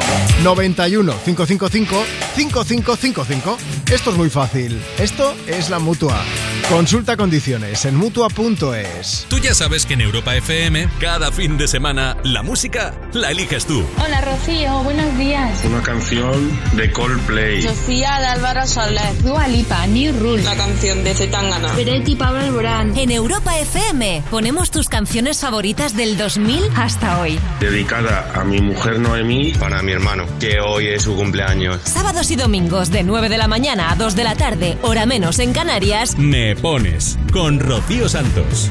[0.43, 2.03] 91 555
[2.35, 3.57] 5555.
[3.91, 4.81] Esto es muy fácil.
[4.97, 6.19] Esto es la mutua.
[6.69, 9.27] Consulta condiciones en mutua.es.
[9.29, 13.65] Tú ya sabes que en Europa FM, cada fin de semana, la música la eliges
[13.65, 13.83] tú.
[14.03, 15.59] Hola Rocío, buenos días.
[15.65, 17.61] Una canción de Coldplay.
[17.61, 19.21] Sofía de Álvaro Soler.
[19.21, 20.43] Dua Lipa, New Rule.
[20.43, 21.73] La canción de Zetangana.
[21.73, 22.97] Peretti Pablo Alborán.
[22.97, 27.37] En Europa FM ponemos tus canciones favoritas del 2000 hasta hoy.
[27.59, 29.53] Dedicada a mi mujer Noemí.
[29.53, 31.81] Para mi hermano, que hoy es su cumpleaños.
[31.83, 35.39] Sábados y domingos de 9 de la mañana a 2 de la tarde, hora menos
[35.39, 36.17] en Canarias.
[36.17, 38.69] Me pones con Rocío Santos.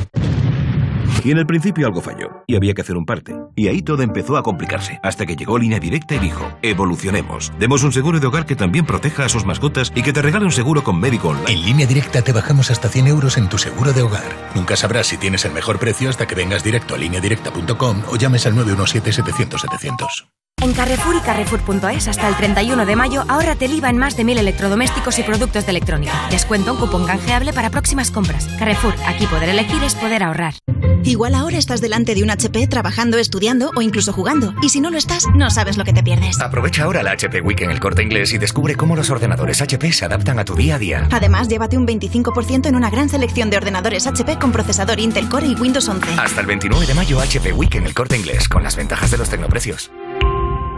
[1.24, 3.34] Y en el principio algo falló, y había que hacer un parte.
[3.54, 7.52] Y ahí todo empezó a complicarse, hasta que llegó Línea Directa y dijo, evolucionemos.
[7.58, 10.44] Demos un seguro de hogar que también proteja a sus mascotas y que te regale
[10.44, 11.52] un seguro con médico online.
[11.52, 14.50] En línea directa te bajamos hasta 100 euros en tu seguro de hogar.
[14.54, 18.46] Nunca sabrás si tienes el mejor precio hasta que vengas directo a lineadirecta.com o llames
[18.46, 20.41] al 917-700-700.
[20.62, 24.22] En Carrefour y Carrefour.es hasta el 31 de mayo ahórrate el IVA en más de
[24.22, 26.12] 1.000 electrodomésticos y productos de electrónica.
[26.30, 28.46] Descuento un cupón canjeable para próximas compras.
[28.60, 30.54] Carrefour, aquí poder elegir es poder ahorrar.
[31.02, 34.54] Igual ahora estás delante de un HP trabajando, estudiando o incluso jugando.
[34.62, 36.40] Y si no lo estás, no sabes lo que te pierdes.
[36.40, 39.92] Aprovecha ahora la HP Week en el corte inglés y descubre cómo los ordenadores HP
[39.92, 41.08] se adaptan a tu día a día.
[41.10, 45.48] Además, llévate un 25% en una gran selección de ordenadores HP con procesador Intel Core
[45.48, 46.06] y Windows 11.
[46.18, 49.18] Hasta el 29 de mayo HP Week en el corte inglés con las ventajas de
[49.18, 49.90] los tecnoprecios.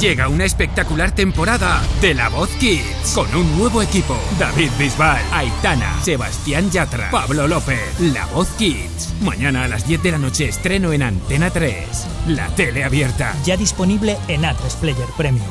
[0.00, 4.16] Llega una espectacular temporada de La Voz Kids con un nuevo equipo.
[4.38, 7.98] David Bisbal, Aitana, Sebastián Yatra, Pablo López.
[8.00, 9.12] La Voz Kids.
[9.22, 12.06] Mañana a las 10 de la noche estreno en Antena 3.
[12.28, 13.34] La tele abierta.
[13.44, 15.46] Ya disponible en A3 Player Premium.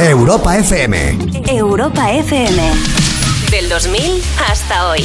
[0.00, 1.18] Europa FM.
[1.48, 2.62] Europa FM.
[3.50, 5.02] Del 2000 hasta hoy.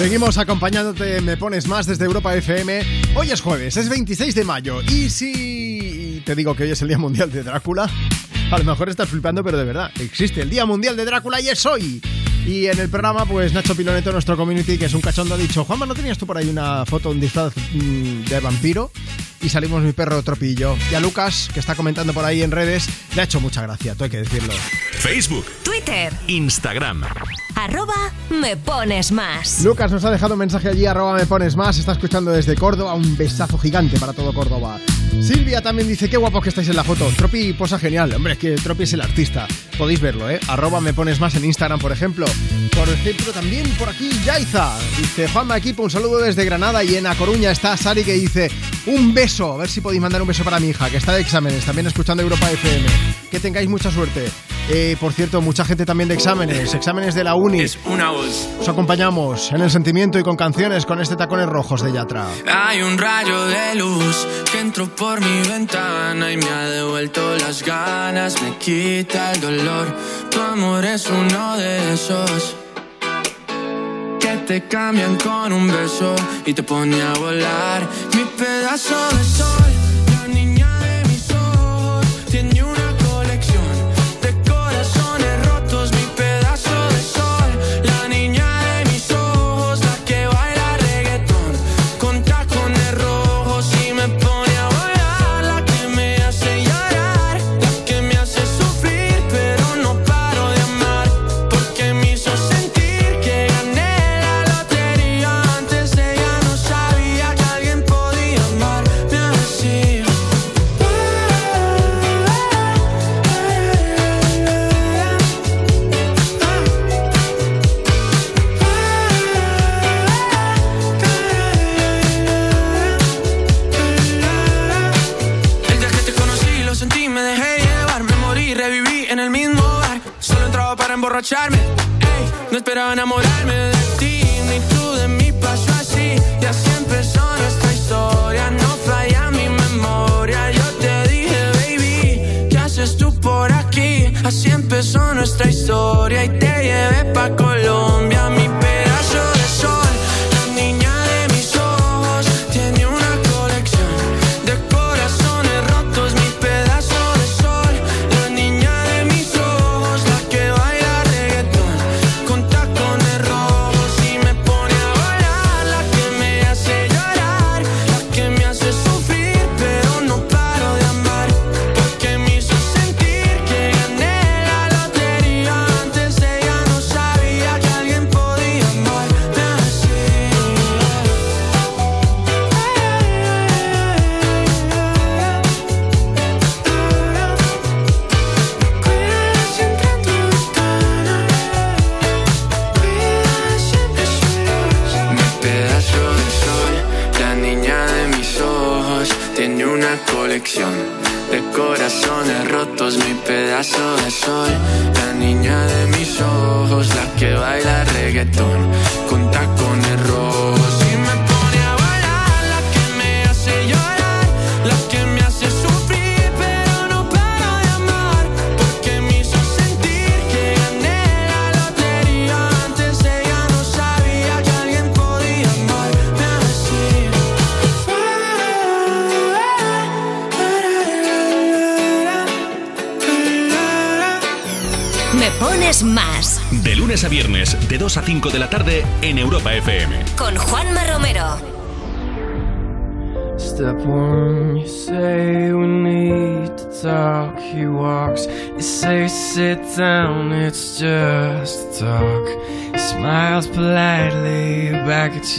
[0.00, 2.80] Seguimos acompañándote, me pones más desde Europa FM.
[3.16, 4.80] Hoy es jueves, es 26 de mayo.
[4.80, 7.86] Y si te digo que hoy es el Día Mundial de Drácula,
[8.50, 11.48] a lo mejor estás flipando, pero de verdad, existe el Día Mundial de Drácula y
[11.48, 12.00] es hoy.
[12.46, 15.66] Y en el programa, pues Nacho Piloneto, nuestro community, que es un cachondo, ha dicho,
[15.66, 18.90] Juanma, ¿no tenías tú por ahí una foto, un disfraz mm, de vampiro?
[19.42, 20.76] Y salimos mi perro Tropillo.
[20.90, 23.94] Y a Lucas, que está comentando por ahí en redes, le ha hecho mucha gracia,
[23.94, 24.52] tú hay que decirlo.
[24.98, 27.04] Facebook, Twitter, Instagram.
[27.54, 29.62] arroba me pones más.
[29.64, 32.94] Lucas nos ha dejado un mensaje allí, arroba me pones más, está escuchando desde Córdoba,
[32.94, 34.78] un besazo gigante para todo Córdoba.
[35.22, 37.10] Silvia también dice, qué guapo que estáis en la foto.
[37.16, 39.46] Tropi posa genial, hombre, es que Tropi es el artista.
[39.76, 40.38] Podéis verlo, ¿eh?
[40.48, 42.26] Arroba me pones más en Instagram, por ejemplo.
[42.76, 44.78] Por ejemplo, también por aquí Yaiza.
[44.98, 48.50] Dice, Juanma Equipo, un saludo desde Granada y en A Coruña está Sari que dice,
[48.86, 49.29] un beso.
[49.38, 51.86] A ver si podéis mandar un beso para mi hija, que está de exámenes, también
[51.86, 52.86] escuchando Europa FM.
[53.30, 54.28] Que tengáis mucha suerte.
[54.68, 57.64] Eh, por cierto, mucha gente también de exámenes, exámenes de la uni.
[57.86, 58.48] Una voz.
[58.60, 62.26] Os acompañamos en el sentimiento y con canciones con este tacones rojos de Yatra.
[62.52, 67.62] Hay un rayo de luz que entró por mi ventana y me ha devuelto las
[67.62, 69.96] ganas, me quita el dolor.
[70.30, 72.56] Tu amor es uno de esos
[74.20, 77.88] que te cambian con un beso y te pone a volar.
[78.14, 79.59] Mi pedazo de sol,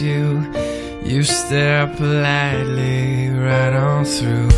[0.00, 0.52] you.
[1.04, 4.48] You stare politely right on through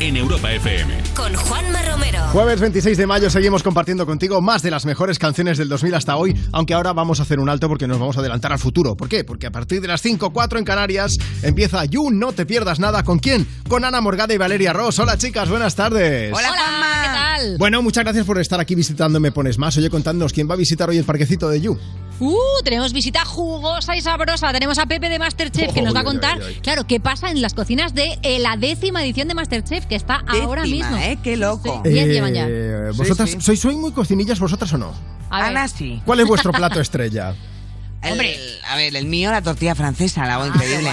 [0.00, 0.94] en Europa FM.
[1.14, 2.18] Con Juanma Romero.
[2.32, 6.16] Jueves 26 de mayo seguimos compartiendo contigo más de las mejores canciones del 2000 hasta
[6.16, 8.96] hoy, aunque ahora vamos a hacer un alto porque nos vamos a adelantar al futuro.
[8.96, 9.24] ¿Por qué?
[9.24, 13.04] Porque a partir de las 5, 4 en Canarias empieza You No Te Pierdas Nada.
[13.04, 13.46] ¿Con quién?
[13.68, 14.98] Con Ana Morgada y Valeria Ross.
[14.98, 16.32] Hola chicas, buenas tardes.
[16.34, 17.02] Hola, Juanma.
[17.02, 17.25] ¿Qué tal?
[17.58, 19.76] Bueno, muchas gracias por estar aquí visitando Me Pones Más.
[19.76, 21.78] Oye, contadnos, ¿quién va a visitar hoy el parquecito de You?
[22.18, 22.34] Uh,
[22.64, 24.50] tenemos visita jugosa y sabrosa.
[24.52, 27.52] Tenemos a Pepe de Masterchef que nos va a contar, claro, qué pasa en las
[27.52, 30.96] cocinas de eh, la décima edición de Masterchef que está ahora Décima, mismo.
[31.04, 31.18] ¿eh?
[31.22, 31.82] Qué loco.
[31.84, 32.46] Sí, diez llevan ya.
[32.48, 33.42] Eh, ¿Vosotras Sí, sí.
[33.42, 34.94] sois sois muy cocinillas vosotras o no?
[35.28, 36.00] Ana sí.
[36.06, 37.34] ¿Cuál es vuestro plato estrella?
[38.02, 38.36] Hombre.
[38.68, 40.90] a ver, el mío, la tortilla francesa, la hago increíble.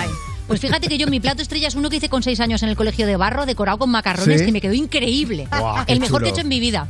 [0.48, 2.70] Pues fíjate que yo mi plato estrella es uno que hice con seis años en
[2.70, 4.45] el colegio de barro, decorado con macarrones, ¿Sí?
[4.45, 5.48] que me quedó increíble.
[5.88, 6.88] El mejor que he hecho en mi vida.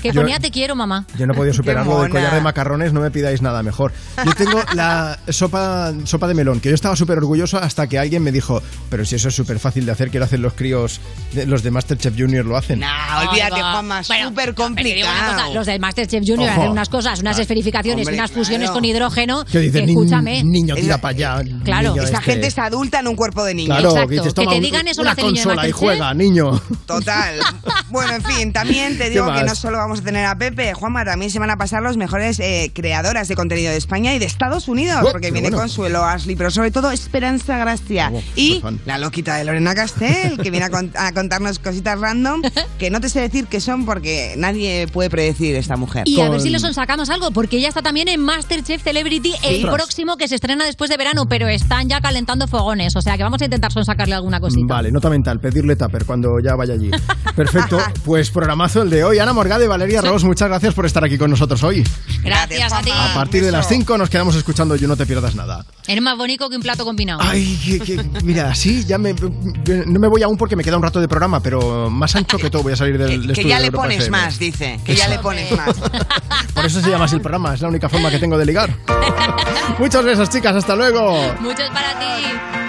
[0.00, 1.06] Que Yo- ponía te quiero, mamá.
[1.18, 3.92] Yo no he podido superarlo del collar de macarrones, no me pidáis nada mejor.
[4.24, 8.22] Yo tengo la sopa, sopa de melón, que yo estaba súper orgulloso hasta que alguien
[8.22, 11.00] me dijo, pero si eso es súper fácil de hacer, que lo hacen los críos,
[11.32, 12.82] de- los de Masterchef Junior lo hacen.
[12.84, 13.60] Ah, olvídate.
[13.60, 15.54] Juanma, Bueno, súper cosa, complicado.
[15.54, 16.60] los del Masterchef Junior Ojo.
[16.60, 18.74] hacen unas cosas, unas esferificaciones, Hombre, unas fusiones claro.
[18.74, 19.44] con hidrógeno.
[19.44, 20.42] Que "Ni- escúchame.
[20.44, 21.42] niño, tira para allá.
[21.64, 21.94] Claro.
[21.96, 22.20] Esa este".
[22.20, 23.66] gente es adulta en un cuerpo de niño.
[23.68, 25.56] Claro, Exacto, que dices, que toma te digan eso lo una niño de consola y
[25.56, 25.78] Masterchef.
[25.78, 26.62] juega, niño.
[26.86, 27.40] Total.
[27.88, 30.74] Bueno, en fin, también te digo ¿Qué que no solo vamos a tener a Pepe,
[30.74, 34.18] Juanma, también se van a pasar los mejores eh, creadoras de contenido de España y
[34.18, 35.58] de Estados Unidos, Oh, porque qué viene bueno.
[35.62, 38.10] Consuelo Ashley, pero sobre todo Esperanza Gracia.
[38.12, 42.42] Oh, y la loquita de Lorena Castel, que viene a, cont- a contarnos cositas random,
[42.78, 46.02] que no te sé decir qué son porque nadie puede predecir esta mujer.
[46.06, 49.62] Y a ver si le sacamos algo, porque ella está también en Masterchef Celebrity, el
[49.62, 53.22] próximo que se estrena después de verano, pero están ya calentando fogones, o sea que
[53.22, 54.74] vamos a intentar sacarle alguna cosita.
[54.74, 56.90] Vale, nota mental, pedirle tupper cuando ya vaya allí.
[57.34, 59.18] Perfecto, pues programazo el de hoy.
[59.18, 61.82] Ana Morgade y Valeria Ross, muchas gracias por estar aquí con nosotros hoy.
[62.22, 62.90] Gracias a ti.
[62.92, 65.64] A partir de las 5 nos quedamos escuchando You No Te Pierdas Nada.
[65.86, 67.20] Eres más bonito que un plato combinado.
[67.22, 70.82] Ay, que, que- mira, sí, ya me, no me voy aún porque me queda un
[70.82, 73.56] rato de programa, pero más ancho que todo voy a salir del, que estudio ya
[73.58, 74.10] de le pones FM.
[74.18, 74.80] más, dice.
[74.84, 75.76] Que ya le pones más.
[76.54, 78.70] Por eso se llama así el programa, es la única forma que tengo de ligar.
[79.78, 81.12] Muchas besos, chicas, hasta luego.
[81.40, 82.06] Muchos para ti.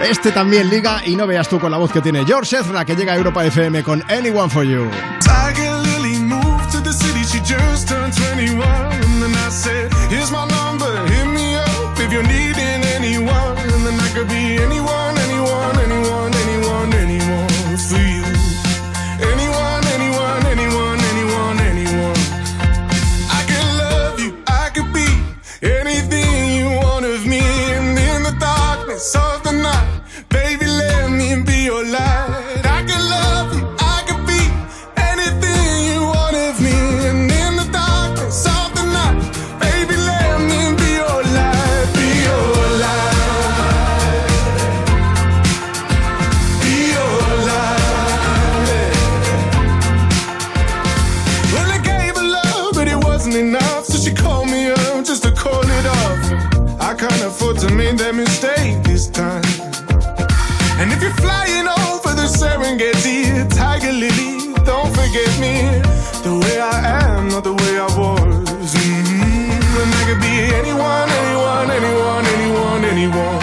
[0.10, 2.96] Este también liga y no veas tú con la voz que tiene George Ezra, que
[2.96, 4.90] llega a Europa FM con Anyone for You.
[5.20, 8.64] Tiger Lily moved to the city, she just turned 21.
[8.66, 10.67] And then I said, Here's my number,
[66.58, 68.74] way I am, not the way I was.
[68.74, 73.37] hmm And I could be anyone, anyone, anyone, anyone, anyone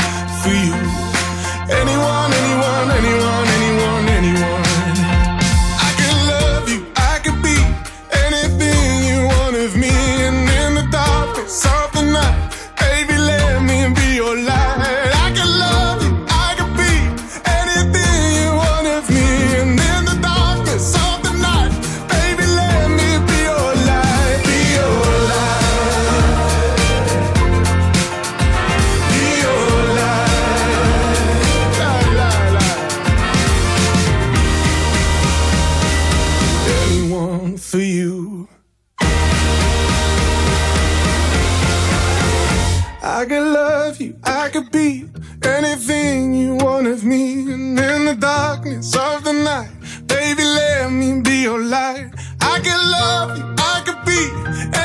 [48.84, 49.70] darkness of the night,
[50.06, 52.10] baby, let me be your light.
[52.40, 54.20] I could love you, I could be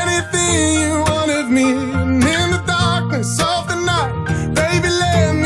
[0.01, 1.71] anything you want of me.
[1.71, 5.38] And in the darkness of the night, baby, let me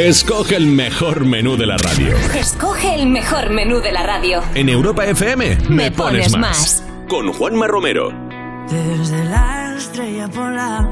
[0.00, 2.16] Escoge el mejor menú de la radio.
[2.34, 4.42] Escoge el mejor menú de la radio.
[4.54, 6.82] En Europa FM me, pones, pones más.
[7.06, 8.10] Con Juanma Romero.
[8.70, 10.88] Desde la estrella polar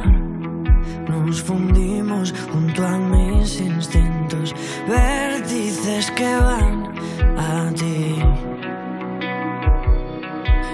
[1.09, 4.55] nos fundimos junto a mis instintos,
[4.86, 6.93] vértices que van
[7.39, 8.14] a ti.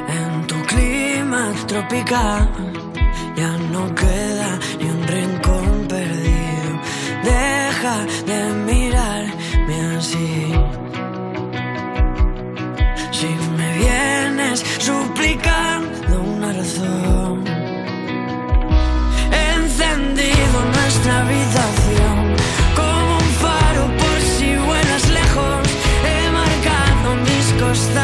[0.08, 2.50] En tu clima tropical
[3.36, 4.33] ya no queda
[7.84, 10.54] De mirarme así.
[13.12, 13.26] Si
[13.58, 17.44] me vienes suplicando una razón,
[19.52, 22.36] encendido nuestra habitación
[22.74, 25.68] como un faro por si vuelas lejos,
[26.08, 28.03] he marcado mis costados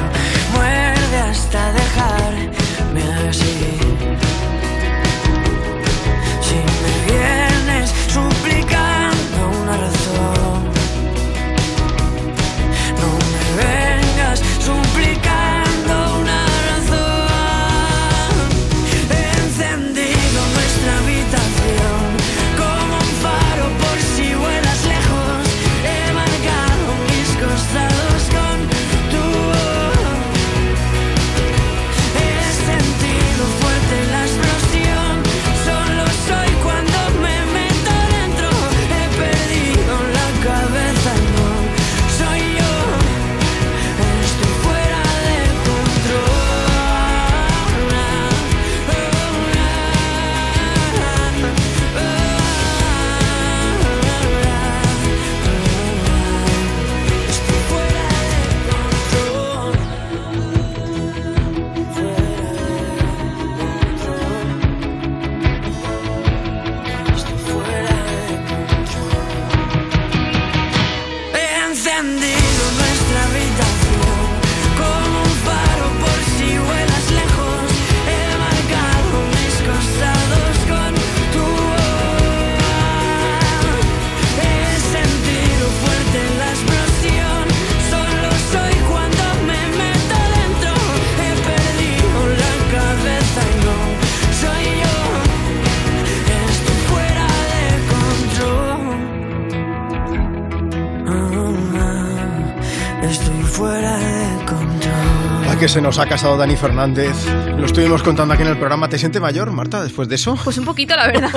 [105.61, 107.15] Que se nos ha casado Dani Fernández?
[107.55, 108.89] Lo estuvimos contando aquí en el programa.
[108.89, 110.35] ¿Te siente mayor, Marta, después de eso?
[110.43, 111.29] Pues un poquito, la verdad.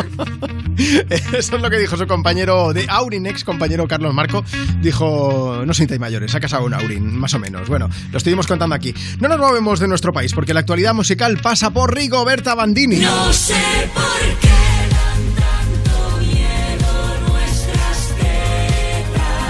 [1.35, 4.43] Eso es lo que dijo su compañero de Aurin, ex compañero Carlos Marco.
[4.81, 7.69] Dijo, no sintáis mayores, se ha casado un Aurin, más o menos.
[7.69, 8.95] Bueno, lo estuvimos contando aquí.
[9.21, 13.01] No nos movemos de nuestro país porque la actualidad musical pasa por Rigoberta Bandini.
[13.01, 13.55] No sé
[13.93, 14.34] por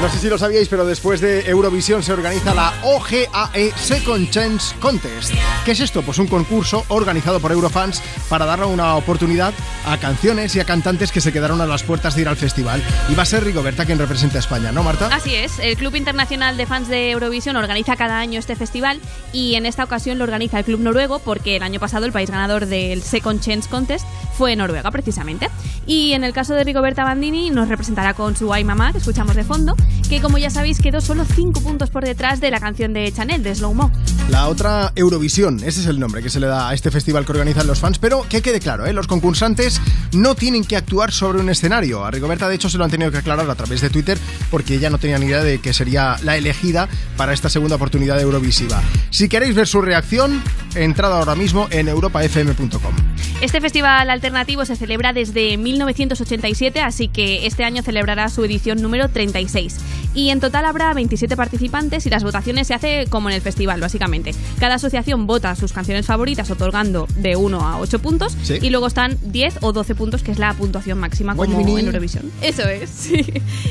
[0.05, 4.77] No sé si lo sabíais, pero después de Eurovisión se organiza la OGAE Second Chance
[4.79, 5.33] Contest.
[5.65, 6.03] ¿Qué es esto?
[6.03, 9.55] Pues un concurso organizado por Eurofans para darle una oportunidad
[9.87, 12.83] a canciones y a cantantes que se quedaron a las puertas de ir al festival.
[13.09, 15.09] Y va a ser Rigoberta quien represente a España, ¿no, Marta?
[15.11, 19.01] Así es, el Club Internacional de Fans de Eurovisión organiza cada año este festival
[19.33, 22.29] y en esta ocasión lo organiza el Club Noruego porque el año pasado el país
[22.31, 24.05] ganador del Second Chance Contest
[24.37, 25.49] fue Noruega precisamente.
[25.87, 29.35] Y en el caso de Rigoberta Bandini nos representará con su Ay Mamá, que escuchamos
[29.35, 29.75] de fondo,
[30.09, 33.43] que como ya sabéis quedó solo 5 puntos por detrás de la canción de Chanel,
[33.43, 33.91] de Slow Mo.
[34.29, 37.33] La otra Eurovisión, ese es el nombre que se le da a este festival que
[37.33, 38.93] organizan los fans, pero que quede claro, ¿eh?
[38.93, 39.81] los concursantes
[40.13, 42.05] no tienen que actuar sobre un escenario.
[42.05, 44.19] A Rigoberta, de hecho, se lo han tenido que aclarar a través de Twitter
[44.51, 48.17] porque ella no tenía ni idea de que sería la elegida para esta segunda oportunidad
[48.17, 48.83] de Eurovisiva.
[49.11, 50.43] Si queréis ver su reacción,
[50.75, 52.95] entrad ahora mismo en europafm.com.
[53.41, 59.09] Este festival alternativo se celebra desde 1987, así que este año celebrará su edición número
[59.09, 59.77] 36.
[60.15, 63.81] Y en total habrá 27 participantes y las votaciones se hace como en el festival,
[63.81, 64.33] básicamente.
[64.61, 68.59] Cada asociación vota sus canciones favoritas otorgando de 1 a 8 puntos Sí.
[68.63, 71.81] y luego están 10 o 12 puntos, que es la puntuación máxima como Guayumini.
[71.81, 72.31] en Eurovisión.
[72.41, 73.25] Eso es, sí.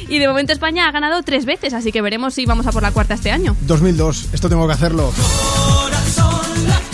[0.09, 2.81] Y de momento España ha ganado tres veces, así que veremos si vamos a por
[2.83, 3.55] la cuarta este año.
[3.61, 5.11] 2002, esto tengo que hacerlo.
[5.15, 6.92] Corazón latino,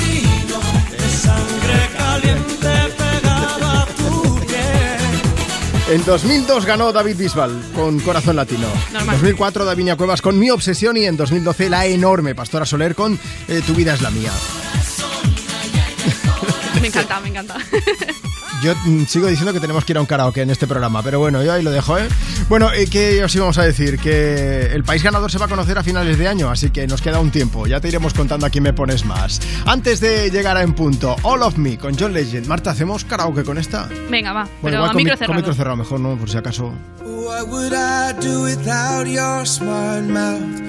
[5.90, 8.68] En 2002 ganó David Bisbal con Corazón Latino.
[8.94, 13.20] En 2004 Davinia Cuevas con Mi Obsesión y en 2012 la enorme Pastora Soler con
[13.48, 14.32] eh, Tu vida es la mía.
[16.80, 17.58] Me encanta, me encanta.
[18.64, 21.18] Yo mm, sigo diciendo que tenemos que ir a un karaoke en este programa, pero
[21.20, 22.08] bueno, yo ahí lo dejo, ¿eh?
[22.50, 23.98] Bueno, eh, ¿qué os íbamos a decir?
[24.00, 27.02] Que el país ganador se va a conocer a finales de año, así que nos
[27.02, 27.68] queda un tiempo.
[27.68, 29.40] Ya te iremos contando a quién me pones más.
[29.66, 32.48] Antes de llegar a En Punto, All of Me con John Legend.
[32.48, 33.88] Marta, ¿hacemos karaoke con esta?
[34.10, 35.38] Venga, va, Bueno, pero igual a con, micro mi- con cerrado.
[35.40, 36.18] micro cerrado mejor, ¿no?
[36.18, 36.74] Por si acaso.
[37.06, 40.69] What would I do without your smart mouth?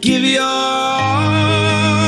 [0.00, 2.07] Give your all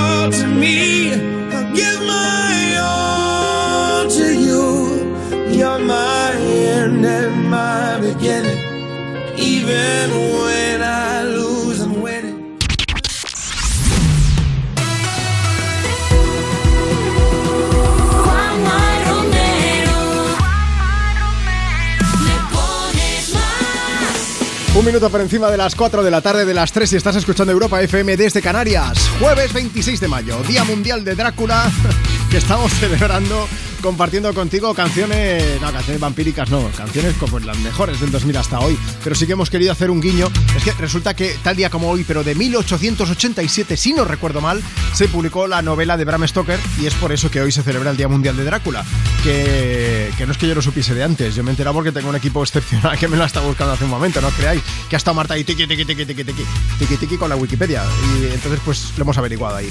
[24.90, 27.52] minuto por encima de las 4 de la tarde de las 3 y estás escuchando
[27.52, 28.98] Europa FM desde Canarias.
[29.20, 31.70] Jueves 26 de mayo, Día Mundial de Drácula,
[32.30, 33.46] que estamos celebrando
[33.80, 38.78] compartiendo contigo canciones, no, canciones vampíricas no, canciones como las mejores del 2000 hasta hoy,
[39.02, 40.28] pero sí que hemos querido hacer un guiño.
[40.56, 44.62] Es que resulta que tal día como hoy, pero de 1887, si no recuerdo mal,
[44.92, 47.90] se publicó la novela de Bram Stoker y es por eso que hoy se celebra
[47.90, 48.84] el Día Mundial de Drácula,
[49.22, 51.92] que, que no es que yo lo supiese de antes, yo me he enterado porque
[51.92, 54.62] tengo un equipo excepcional que me lo está buscando hace un momento, no os creáis,
[54.88, 56.44] que ha estado Marta ahí tiqui tiqui tiqui tiqui tiqui
[56.78, 59.70] tiqui tiqui con la Wikipedia y entonces pues lo hemos averiguado ahí.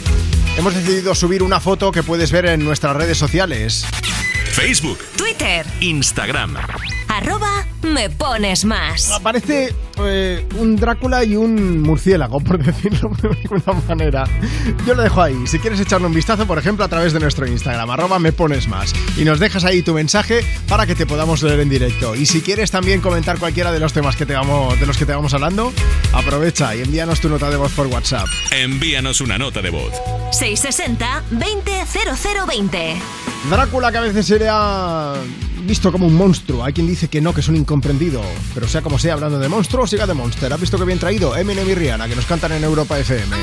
[0.57, 3.85] Hemos decidido subir una foto que puedes ver en nuestras redes sociales.
[4.59, 6.57] Facebook, Twitter, Instagram.
[7.07, 9.09] arroba me pones más.
[9.09, 9.73] Aparece
[10.03, 14.25] eh, un Drácula y un murciélago, por decirlo de alguna manera.
[14.85, 15.47] Yo lo dejo ahí.
[15.47, 18.67] Si quieres echarle un vistazo, por ejemplo, a través de nuestro Instagram, arroba me pones
[18.67, 18.93] más.
[19.17, 22.13] Y nos dejas ahí tu mensaje para que te podamos leer en directo.
[22.15, 25.05] Y si quieres también comentar cualquiera de los temas que te vamos, de los que
[25.05, 25.71] te vamos hablando,
[26.11, 28.27] aprovecha y envíanos tu nota de voz por WhatsApp.
[28.51, 29.93] Envíanos una nota de voz.
[30.31, 32.97] 660 200020.
[33.49, 35.13] Drácula que a veces se le ha
[35.61, 36.63] visto como un monstruo.
[36.63, 38.21] Hay quien dice que no, que es un incomprendido.
[38.55, 40.51] Pero sea como sea, hablando de monstruo, siga de monster.
[40.51, 41.35] ¿Has visto que bien traído?
[41.35, 43.35] Eminem y Rihanna, que nos cantan en Europa FM.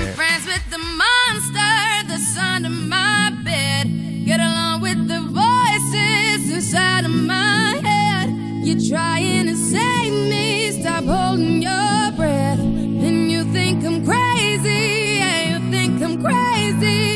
[16.06, 17.15] I'm crazy,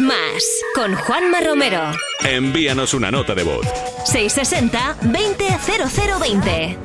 [0.00, 0.44] más
[0.74, 1.92] con Juanma Romero.
[2.20, 3.66] Envíanos una nota de voz.
[4.06, 6.76] 660-200020.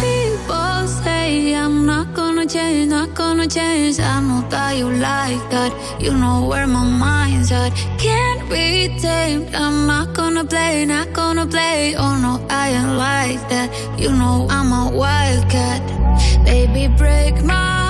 [0.00, 4.00] People say I'm not gonna change, not gonna change.
[4.00, 5.72] I know that you like that.
[6.00, 7.72] You know where my mind's at.
[7.98, 9.54] Can't be tamed.
[9.54, 11.94] I'm not gonna play, not gonna play.
[11.96, 13.70] Oh no, I ain't like that.
[13.98, 15.82] You know I'm a wildcat.
[16.44, 17.89] Baby, break my.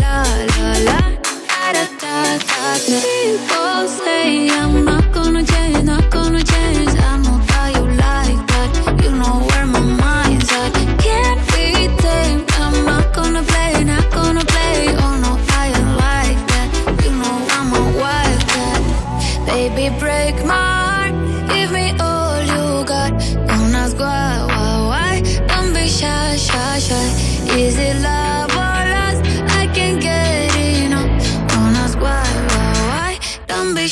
[2.73, 5.00] People say I'm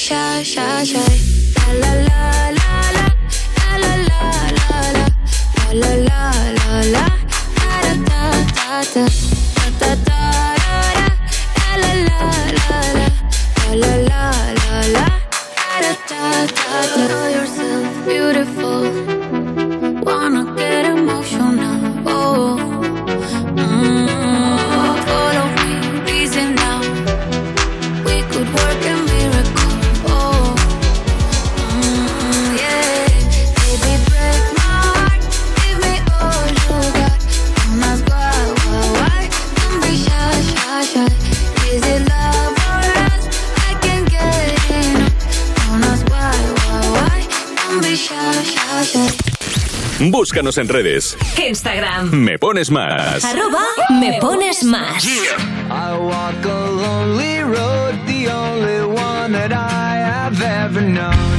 [0.10, 1.09] 下下下。
[50.20, 51.18] Búscanos en redes.
[51.38, 52.12] Instagram.
[52.12, 53.24] Me pones más.
[53.24, 53.64] Arroba
[54.02, 55.06] me pones más.
[55.06, 61.39] I walk a lonely road, the only one that I have ever known.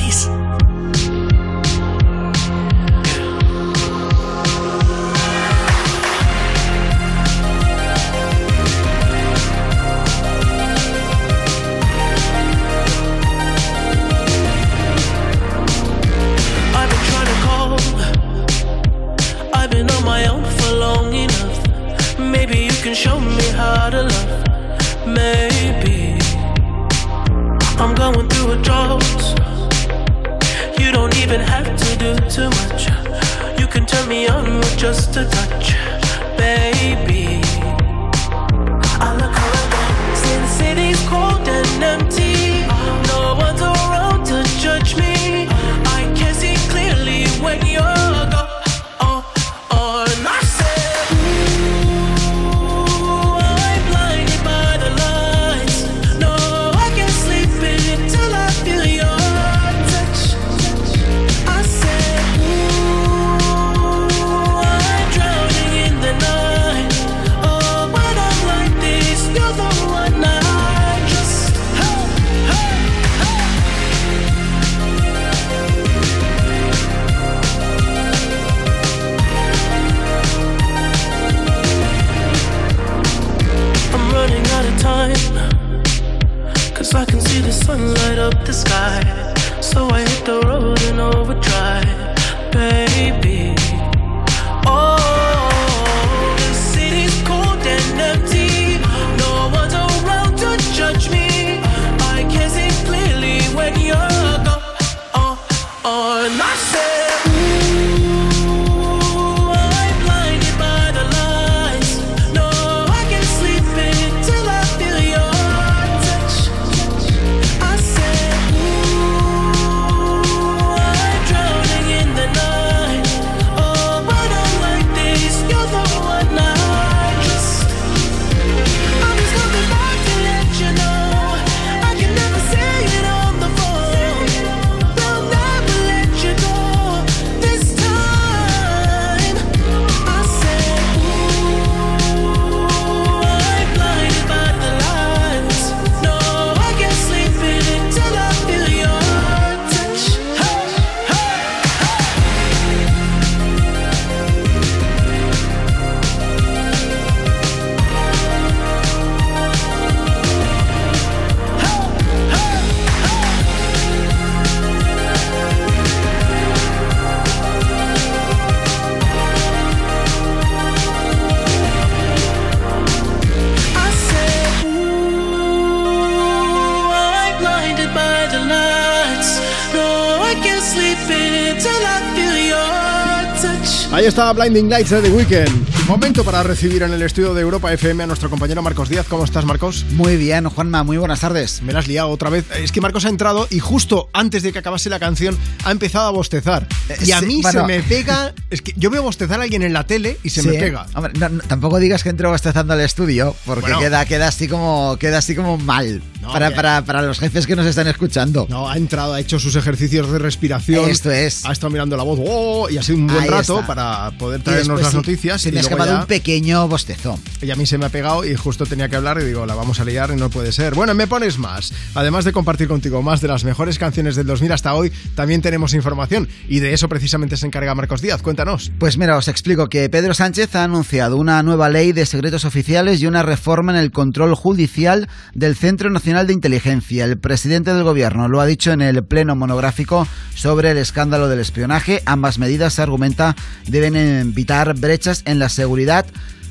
[184.33, 185.70] Blinding Lights de The Weeknd.
[185.87, 189.07] Momento para recibir en el estudio de Europa FM a nuestro compañero Marcos Díaz.
[189.09, 189.85] ¿Cómo estás, Marcos?
[189.91, 191.61] Muy bien, Juanma, muy buenas tardes.
[191.63, 192.45] Me la has liado otra vez.
[192.55, 196.07] Es que Marcos ha entrado y justo antes de que acabase la canción ha empezado
[196.07, 196.65] a bostezar.
[197.05, 197.61] Y a sí, mí bueno.
[197.61, 198.33] se me pega.
[198.49, 200.47] Es que yo veo bostezar a alguien en la tele y se Sí.
[200.49, 200.85] me pega.
[200.93, 203.79] Hombre, no- no, tampoco digas que entro bostezando al estudio, porque Bueno.
[203.79, 207.55] queda, queda así como queda así como mal No, para, para, para los jefes que
[207.55, 208.45] nos están escuchando.
[208.49, 210.89] No, ha entrado, ha hecho sus ejercicios de respiración.
[210.89, 211.43] Esto es.
[211.45, 213.67] Ha estado mirando la voz oh, y ha sido un buen Ahí rato está.
[213.67, 215.45] para poder traernos las sí, noticias.
[215.47, 217.19] Y escapado ya- un pequeño bostezo.
[217.41, 219.55] Y a mí se me ha pegado y justo tenía que hablar y digo, la
[219.55, 220.75] vamos a liar y no puede ser.
[220.75, 221.73] Bueno, me pones más.
[221.95, 225.73] Además de compartir contigo más de las mejores canciones del 2000 hasta hoy, también tenemos
[225.73, 228.21] información y de eso precisamente se encarga Marcos Díaz.
[228.21, 228.71] Cuéntanos.
[228.79, 233.01] Pues mira, os explico que Pedro Sánchez ha anunciado una nueva ley de secretos oficiales
[233.01, 237.05] y una reforma en el control judicial del Centro Nacional de Inteligencia.
[237.05, 241.39] El presidente del gobierno lo ha dicho en el pleno monográfico sobre el escándalo del
[241.39, 242.01] espionaje.
[242.05, 243.35] Ambas medidas, se argumenta,
[243.67, 246.07] deben evitar brechas en la seguridad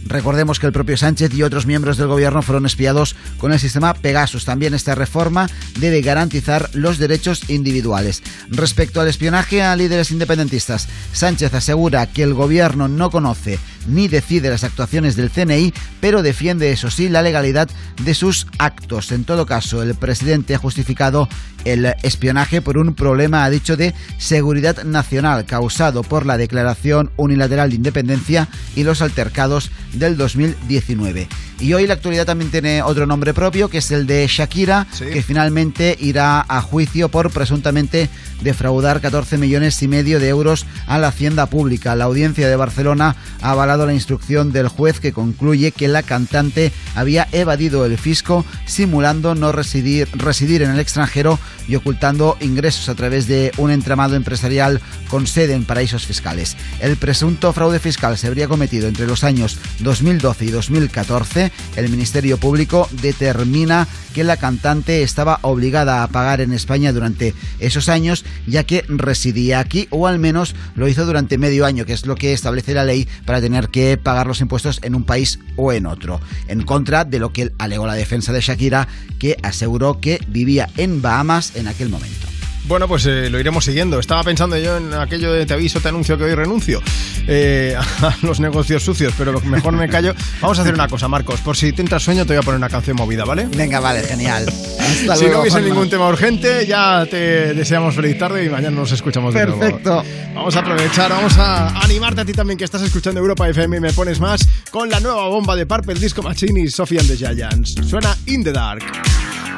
[0.07, 3.95] Recordemos que el propio Sánchez y otros miembros del gobierno fueron espiados con el sistema
[3.95, 4.45] Pegasus.
[4.45, 8.23] También esta reforma debe garantizar los derechos individuales.
[8.49, 14.51] Respecto al espionaje a líderes independentistas, Sánchez asegura que el gobierno no conoce ni decide
[14.51, 17.69] las actuaciones del CNI, pero defiende, eso sí, la legalidad
[18.03, 19.13] de sus actos.
[19.13, 21.29] En todo caso, el presidente ha justificado
[21.65, 27.71] el espionaje por un problema, ha dicho, de seguridad nacional causado por la declaración unilateral
[27.71, 31.29] de independencia y los altercados del 2019.
[31.61, 35.23] Y hoy la actualidad también tiene otro nombre propio, que es el de Shakira, que
[35.23, 38.09] finalmente irá a juicio por presuntamente
[38.41, 41.95] defraudar 14 millones y medio de euros a la hacienda pública.
[41.95, 46.73] La audiencia de Barcelona ha avalado la instrucción del juez que concluye que la cantante
[46.95, 51.39] había evadido el fisco simulando no residir, residir en el extranjero
[51.69, 56.57] y ocultando ingresos a través de un entramado empresarial con sede en paraísos fiscales.
[56.81, 61.53] El presunto fraude fiscal se habría cometido entre los años 2012 y 2014.
[61.77, 67.89] El Ministerio Público determina que la cantante estaba obligada a pagar en España durante esos
[67.89, 72.07] años, ya que residía aquí, o al menos lo hizo durante medio año, que es
[72.07, 75.73] lo que establece la ley para tener que pagar los impuestos en un país o
[75.73, 76.21] en otro.
[76.49, 81.03] En contra de lo que alegó la defensa de Shakira, que aseguró que vivía en
[81.03, 82.30] Bahamas en aquel momento.
[82.67, 83.99] Bueno, pues eh, lo iremos siguiendo.
[83.99, 86.81] Estaba pensando yo en aquello de te aviso, te anuncio que hoy renuncio
[87.27, 90.15] eh, a los negocios sucios, pero lo mejor me callo.
[90.41, 91.41] Vamos a hacer una cosa, Marcos.
[91.41, 93.49] Por si te entra sueño, te voy a poner una canción movida, ¿vale?
[93.57, 94.47] Venga, vale, genial.
[94.47, 95.69] Hasta si luego, no hubiese Juanma.
[95.69, 99.59] ningún tema urgente, ya te deseamos feliz tarde y mañana nos escuchamos de nuevo.
[99.61, 100.05] Perfecto.
[100.35, 103.81] Vamos a aprovechar, vamos a animarte a ti también que estás escuchando Europa FM y
[103.81, 107.17] me pones más con la nueva bomba de Purple Disco Machine y Sophie and the
[107.17, 107.75] Giants.
[107.89, 108.83] Suena In the Dark.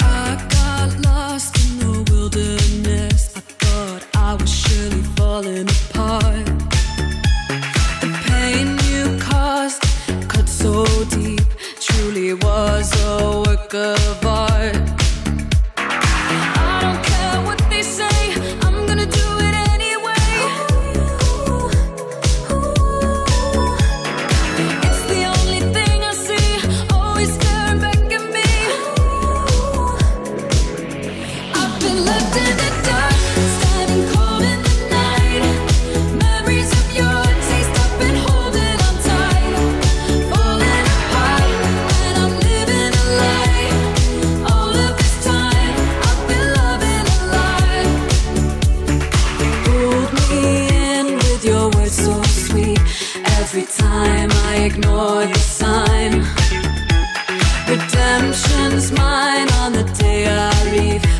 [0.00, 2.81] I got lost in the wilderness.
[5.32, 6.44] Falling apart.
[8.02, 9.82] The pain you caused
[10.28, 11.40] cut so deep,
[11.80, 15.01] truly was a work of art.
[53.54, 56.24] Every time I ignore the sign,
[57.68, 61.11] redemption's mine on the day I leave.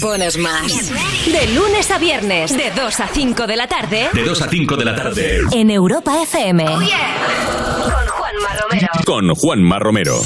[0.00, 0.90] Pones más.
[1.26, 4.08] De lunes a viernes, de 2 a 5 de la tarde.
[4.12, 5.40] De 2 a 5 de la tarde.
[5.52, 6.64] En Europa FM.
[6.68, 8.88] Oh, Con Juanma Romero.
[9.04, 10.20] Con Juanma Romero.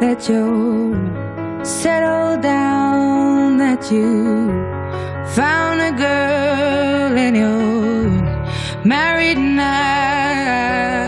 [0.00, 0.94] that you
[1.64, 4.48] settled down, that you
[5.34, 11.07] found a girl and you're married now.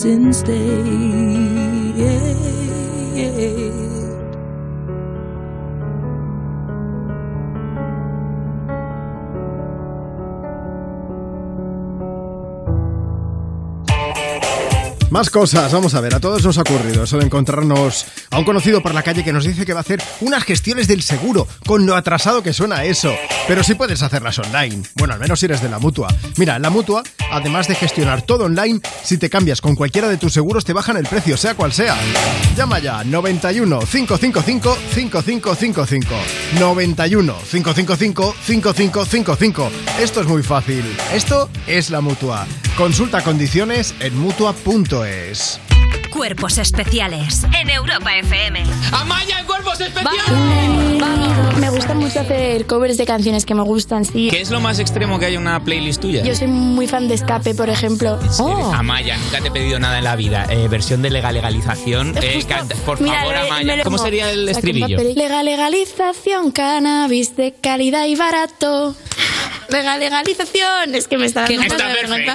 [0.00, 0.99] Sometimes it
[15.20, 18.44] Más cosas, vamos a ver, a todos nos ha ocurrido eso de encontrarnos a un
[18.46, 21.46] conocido por la calle que nos dice que va a hacer unas gestiones del seguro,
[21.66, 23.14] con lo atrasado que suena eso.
[23.46, 26.08] Pero sí puedes hacerlas online, bueno, al menos si eres de la mutua.
[26.38, 30.32] Mira, la mutua, además de gestionar todo online, si te cambias con cualquiera de tus
[30.32, 31.98] seguros te bajan el precio, sea cual sea.
[32.56, 36.14] Llama ya 91 555 5555.
[36.58, 39.70] 91 555 5555.
[40.00, 40.82] Esto es muy fácil.
[41.12, 42.46] Esto es la mutua.
[42.78, 45.09] Consulta condiciones en mutua.es.
[46.12, 48.62] Cuerpos especiales en Europa FM.
[48.92, 51.00] ¡Amaya en cuerpos especiales!
[51.58, 54.28] Me gusta mucho hacer covers de canciones que me gustan, sí.
[54.30, 56.22] ¿Qué es lo más extremo que hay en una playlist tuya?
[56.22, 58.20] Yo soy muy fan de Escape, por ejemplo.
[58.38, 58.72] Oh.
[58.72, 60.46] Amaya, nunca te he pedido nada en la vida.
[60.48, 62.14] Eh, versión de legal legalización.
[62.22, 63.82] Eh, canta- por Mira, favor, Amaya.
[63.82, 64.96] ¿Cómo sería el estribillo?
[64.96, 68.94] Legal legalización, cannabis de calidad y barato.
[69.70, 70.94] Legal legalización.
[70.94, 72.34] Es que me está dando Está vergüenza.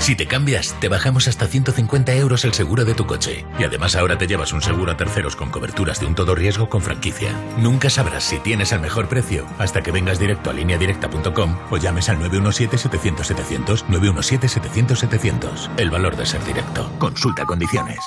[0.00, 3.44] Si te cambias, te bajamos hasta 150 euros el seguro de tu coche.
[3.58, 6.68] Y además ahora te llevas un seguro a terceros con coberturas de un todo riesgo
[6.68, 7.32] con franquicia.
[7.58, 12.08] Nunca sabrás si tienes el mejor precio hasta que vengas directo a lineadirecta.com o llames
[12.08, 15.70] al 917-700-700, 917-700-700.
[15.76, 16.90] El valor de ser directo.
[16.98, 18.00] Consulta condiciones.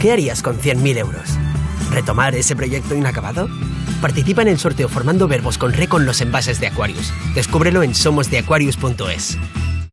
[0.00, 1.38] ¿Qué harías con 100.000 euros?
[1.90, 3.48] ¿Retomar ese proyecto inacabado?
[4.00, 7.12] Participa en el sorteo formando verbos con re con los envases de Aquarius.
[7.34, 9.38] Descúbrelo en somosdeaquarius.es.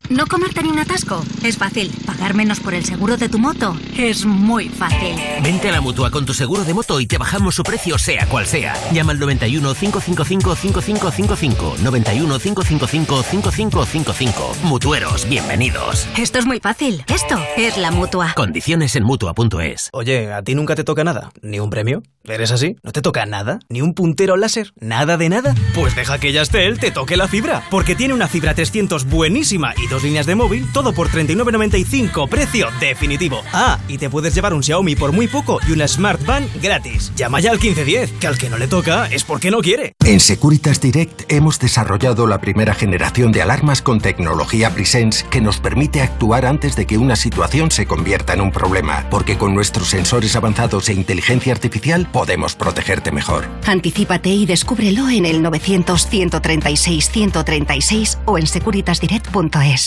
[0.10, 1.22] ¿No comerte ni un atasco?
[1.44, 1.92] Es fácil.
[2.06, 3.78] ¿Pagar menos por el seguro de tu moto?
[3.98, 5.16] Es muy fácil.
[5.44, 8.26] Vente a la mutua con tu seguro de moto y te bajamos su precio, sea
[8.28, 8.74] cual sea.
[8.94, 11.76] Llama al 91 555 5555.
[11.84, 14.56] 91 555 5555.
[14.64, 16.08] Mutueros, bienvenidos.
[16.18, 17.04] Esto es muy fácil.
[17.14, 18.34] Esto es la mutua.
[18.34, 19.90] Condiciones en mutua.es.
[19.92, 21.32] Oye, ¿a ti nunca te toca nada?
[21.42, 22.02] ¿Ni un premio?
[22.24, 22.78] ¿Eres así?
[22.84, 23.60] ¿No te toca nada?
[23.70, 24.74] ¿Ni un puntero láser?
[24.80, 25.56] ¿Nada de nada?
[25.74, 29.88] Pues deja que Yastel te toque la fibra, porque tiene una fibra 300 buenísima y
[29.98, 33.42] dos líneas de móvil, todo por 39.95, precio definitivo.
[33.52, 37.12] Ah, y te puedes llevar un Xiaomi por muy poco y una Smart Van gratis.
[37.16, 39.96] Llama ya al 1510, que al que no le toca es porque no quiere.
[40.06, 45.60] En Securitas Direct hemos desarrollado la primera generación de alarmas con tecnología Presence que nos
[45.60, 49.88] permite actuar antes de que una situación se convierta en un problema, porque con nuestros
[49.88, 53.48] sensores avanzados e inteligencia artificial podemos protegerte mejor.
[53.66, 59.87] Anticípate y descúbrelo en el 900-136-136 o en securitasdirect.es.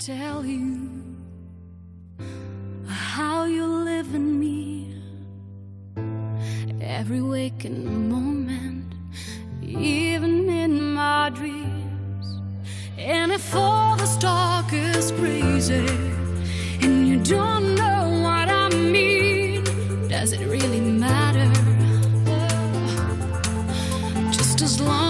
[0.00, 0.88] Tell you
[2.86, 4.94] how you live in me?
[6.80, 8.94] Every waking moment,
[9.62, 12.40] even in my dreams.
[12.96, 15.86] And if all this talk is crazy
[16.80, 19.64] and you don't know what I mean,
[20.08, 21.52] does it really matter?
[24.32, 25.09] Just as long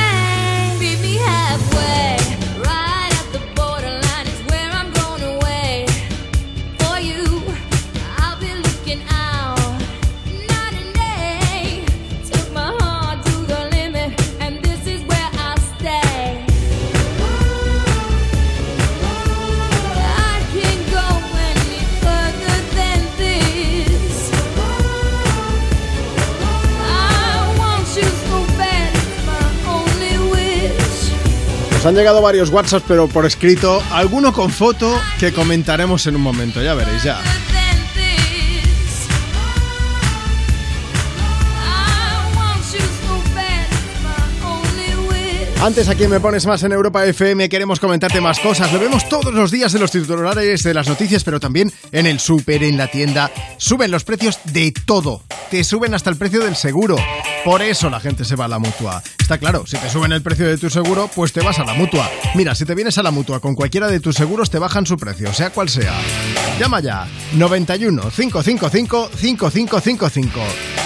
[31.81, 36.21] Nos han llegado varios WhatsApps, pero por escrito, alguno con foto que comentaremos en un
[36.21, 37.19] momento, ya veréis ya.
[45.63, 48.71] Antes aquí Me Pones Más en Europa FM queremos comentarte más cosas.
[48.71, 52.19] Lo vemos todos los días en los titulares de las noticias, pero también en el
[52.19, 53.31] súper, en la tienda.
[53.57, 55.23] Suben los precios de todo.
[55.49, 56.97] Te suben hasta el precio del seguro.
[57.43, 59.01] Por eso la gente se va a la mutua.
[59.19, 61.73] Está claro, si te suben el precio de tu seguro, pues te vas a la
[61.73, 62.07] mutua.
[62.35, 64.95] Mira, si te vienes a la mutua con cualquiera de tus seguros, te bajan su
[64.95, 65.93] precio, sea cual sea.
[66.59, 70.39] Llama ya 91 555 5555.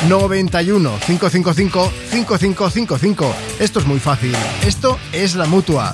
[0.08, 3.36] 91 555 5555.
[3.60, 4.34] Esto es muy fácil.
[4.66, 5.94] Esto es la mutua.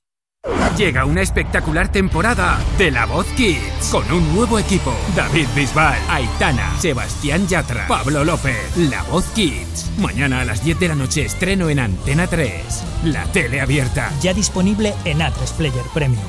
[0.77, 4.91] Llega una espectacular temporada de La Voz Kids con un nuevo equipo.
[5.15, 8.75] David Bisbal, Aitana, Sebastián Yatra, Pablo López.
[8.77, 9.91] La Voz Kids.
[9.99, 12.83] Mañana a las 10 de la noche estreno en Antena 3.
[13.03, 14.11] La tele abierta.
[14.21, 16.23] Ya disponible en A3 Player Premium.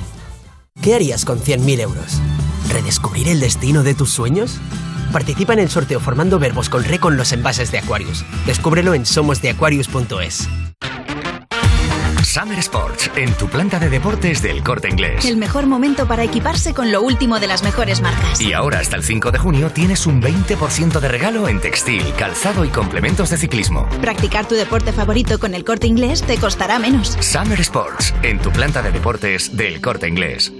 [0.83, 2.21] ¿Qué harías con 100.000 euros?
[2.69, 4.61] ¿Redescubrir el destino de tus sueños?
[5.13, 8.27] Participa en el sorteo formando verbos con re con los envases de Aquarius.
[8.45, 10.49] Descúbrelo en somosdeaquarius.es.
[12.33, 15.27] Summer Sports, en tu planta de deportes del corte inglés.
[15.27, 18.41] El mejor momento para equiparse con lo último de las mejores marcas.
[18.41, 22.65] Y ahora hasta el 5 de junio tienes un 20% de regalo en textil, calzado
[22.65, 23.86] y complementos de ciclismo.
[24.01, 27.19] Practicar tu deporte favorito con el corte inglés te costará menos.
[27.20, 30.55] Summer Sports, en tu planta de deportes del corte inglés.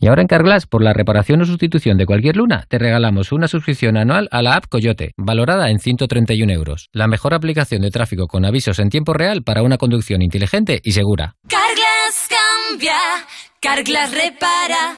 [0.00, 3.48] Y ahora en Carglass, por la reparación o sustitución de cualquier luna, te regalamos una
[3.48, 6.88] suscripción anual a la app Coyote, valorada en 131 euros.
[6.92, 10.92] La mejor aplicación de tráfico con avisos en tiempo real para una conducción inteligente y
[10.92, 11.34] segura.
[11.48, 12.96] Carglass cambia,
[13.60, 14.97] Carglass repara.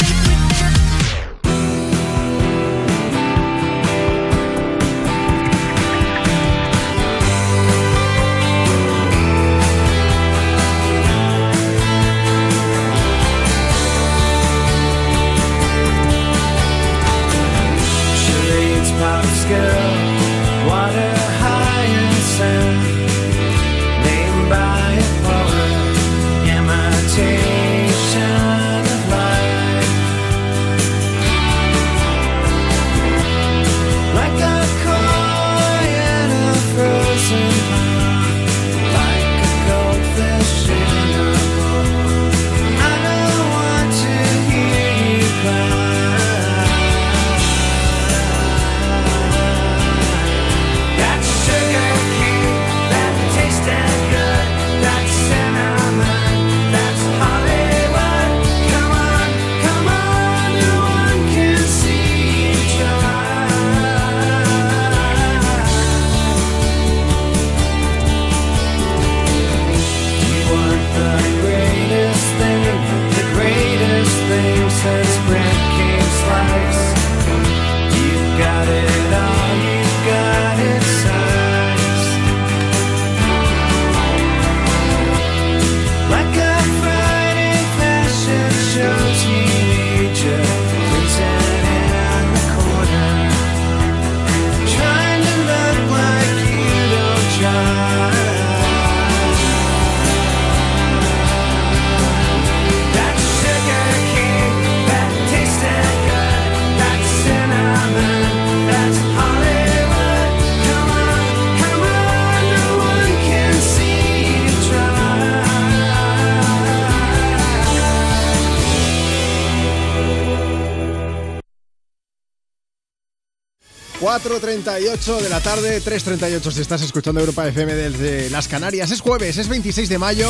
[124.11, 128.91] 4.38 de la tarde, 3.38 si estás escuchando Europa FM desde las Canarias.
[128.91, 130.27] Es jueves, es 26 de mayo.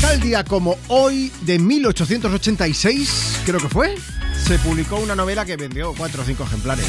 [0.00, 3.94] Tal día como hoy, de 1886, creo que fue,
[4.42, 6.86] se publicó una novela que vendió 4 o 5 ejemplares.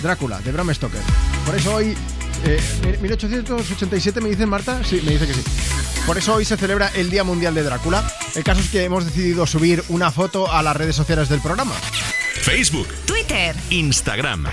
[0.00, 1.00] Drácula, de Bram Stoker.
[1.44, 1.96] Por eso hoy,
[2.44, 5.42] eh, 1887 me dicen Marta, sí, me dice que sí.
[6.06, 8.08] Por eso hoy se celebra el Día Mundial de Drácula.
[8.36, 11.74] El caso es que hemos decidido subir una foto a las redes sociales del programa.
[12.40, 14.46] Facebook, Twitter, Instagram.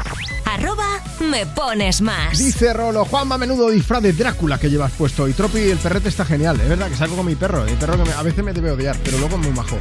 [1.19, 2.37] Me pones más.
[2.37, 5.27] Dice Rolo, Juanma, menudo disfraz de Drácula que llevas puesto.
[5.27, 6.59] Y Tropi, el perrete está genial.
[6.61, 7.65] Es verdad que salgo con mi perro.
[7.65, 9.77] El perro que a veces me debe odiar, pero luego es muy majo.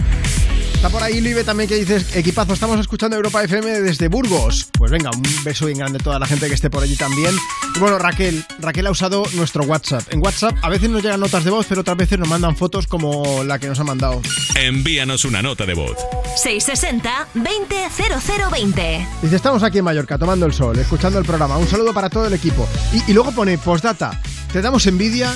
[0.76, 4.68] Está por ahí Live también que dices, equipazo, estamos escuchando Europa FM desde Burgos.
[4.72, 7.34] Pues venga, un beso bien grande a toda la gente que esté por allí también.
[7.74, 10.02] Y bueno, Raquel, Raquel ha usado nuestro WhatsApp.
[10.12, 12.86] En WhatsApp a veces nos llegan notas de voz, pero otras veces nos mandan fotos
[12.86, 14.20] como la que nos ha mandado.
[14.55, 15.96] Envíanos una nota de voz.
[16.44, 19.06] 660-200020.
[19.22, 21.56] Dice, estamos aquí en Mallorca tomando el sol, escuchando el programa.
[21.56, 22.68] Un saludo para todo el equipo.
[22.92, 24.20] Y, y luego pone, postdata,
[24.52, 25.32] ¿te damos envidia?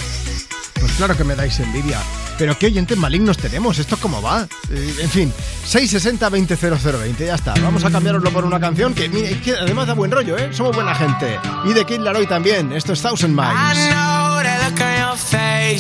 [0.79, 1.99] Pues claro que me dais envidia.
[2.41, 4.49] Pero qué oyentes malignos tenemos, ¿esto cómo va?
[4.71, 5.31] Eh, en fin,
[5.69, 7.53] 660-200020, ya está.
[7.63, 10.49] Vamos a cambiaroslo por una canción que, mire, que además da buen rollo, ¿eh?
[10.51, 11.39] Somos buena gente.
[11.67, 13.51] Y de Kid Laroi también, esto es Thousand Miles.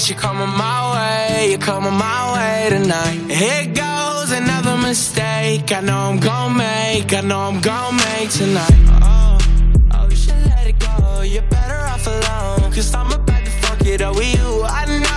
[0.06, 3.30] You're coming my way, you're coming my way tonight.
[3.30, 5.72] Here goes another mistake.
[5.72, 8.70] I know I'm gonna make, I know I'm gonna make tonight.
[9.02, 9.39] Oh,
[9.94, 11.22] oh, you should let it go.
[11.22, 12.70] You're better off alone.
[12.70, 14.62] Cause I'm about to fuck it up with you.
[14.64, 15.09] I know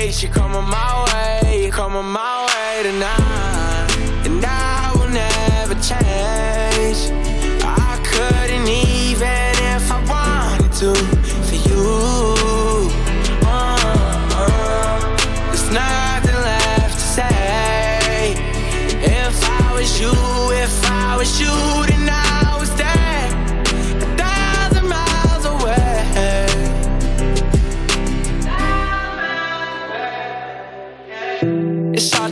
[0.00, 0.28] face.
[0.28, 3.39] Coming my way, coming my way tonight.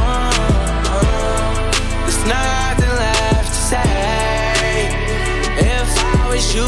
[0.00, 0.30] Uh,
[2.04, 4.88] there's nothing left to say.
[5.58, 6.66] If I was you,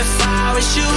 [0.00, 0.90] if I was you,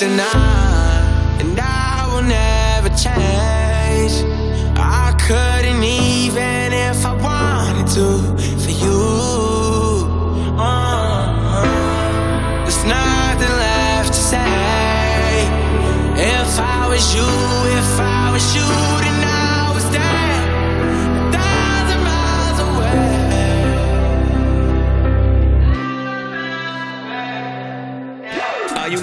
[0.00, 0.49] tonight,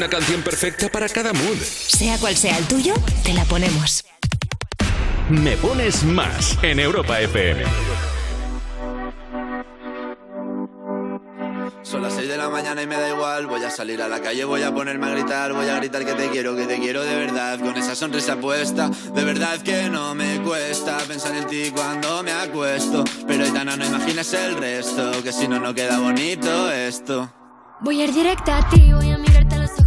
[0.07, 1.57] una canción perfecta para cada mood.
[1.61, 4.05] Sea cual sea el tuyo, te la ponemos.
[5.29, 7.63] Me pones más en Europa FM.
[11.81, 13.47] Son las 6 de la mañana y me da igual.
[13.47, 15.51] Voy a salir a la calle, voy a ponerme a gritar.
[15.51, 17.59] Voy a gritar que te quiero, que te quiero de verdad.
[17.59, 22.31] Con esa sonrisa puesta, de verdad que no me cuesta pensar en ti cuando me
[22.31, 23.03] acuesto.
[23.27, 27.29] Pero Aitana, no imaginas el resto, que si no, no queda bonito esto.
[27.79, 29.86] Voy a ir directa a ti, voy a mirarte a los ojos,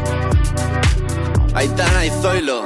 [1.53, 2.65] Aitana y Zoilo.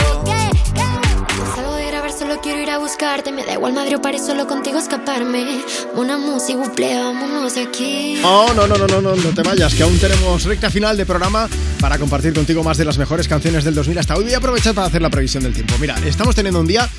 [2.51, 5.61] Quiero ir a buscarte, me da igual Madrid o París, solo contigo escaparme.
[5.95, 8.17] Una música, buple, vámonos aquí.
[8.25, 11.05] Oh, no, no, no, no, no, no te vayas, que aún tenemos recta final de
[11.05, 11.47] programa
[11.79, 14.25] para compartir contigo más de las mejores canciones del 2000 hasta hoy.
[14.25, 15.75] Voy a aprovechar para hacer la previsión del tiempo.
[15.79, 16.89] Mira, estamos teniendo un día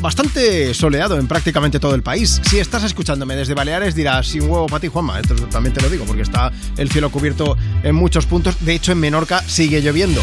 [0.00, 2.42] bastante soleado en prácticamente todo el país.
[2.44, 5.18] Si estás escuchándome desde Baleares dirás, sin huevo para ti, Juanma.
[5.18, 8.56] Esto también te lo digo, porque está el cielo cubierto en muchos puntos.
[8.60, 10.20] De hecho, en Menorca sigue lloviendo.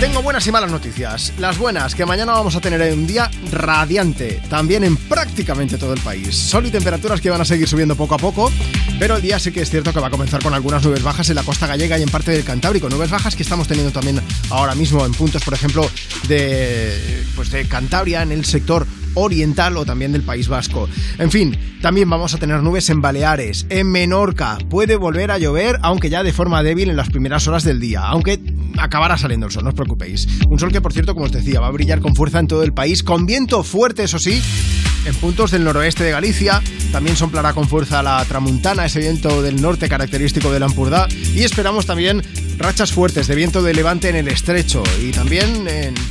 [0.00, 1.30] Tengo buenas y malas noticias.
[1.36, 6.00] Las buenas, que mañana vamos a tener un día radiante, también en prácticamente todo el
[6.00, 6.34] país.
[6.34, 8.50] Sol y temperaturas que van a seguir subiendo poco a poco,
[8.98, 11.28] pero el día sí que es cierto que va a comenzar con algunas nubes bajas
[11.28, 12.88] en la costa gallega y en parte del Cantábrico.
[12.88, 15.86] Nubes bajas que estamos teniendo también ahora mismo en puntos, por ejemplo,
[16.26, 20.88] de, pues de Cantabria, en el sector oriental o también del País Vasco.
[21.18, 24.58] En fin, también vamos a tener nubes en Baleares, en Menorca.
[24.68, 28.00] Puede volver a llover, aunque ya de forma débil en las primeras horas del día,
[28.02, 28.40] aunque
[28.78, 30.28] acabará saliendo el sol, no os preocupéis.
[30.48, 32.62] Un sol que, por cierto, como os decía, va a brillar con fuerza en todo
[32.62, 34.42] el país, con viento fuerte, eso sí,
[35.04, 36.62] en puntos del noroeste de Galicia.
[36.92, 41.08] También soplará con fuerza la tramuntana, ese viento del norte característico del Ampurdá.
[41.34, 42.22] Y esperamos también
[42.58, 44.82] rachas fuertes de viento de levante en el estrecho.
[45.00, 45.66] Y también,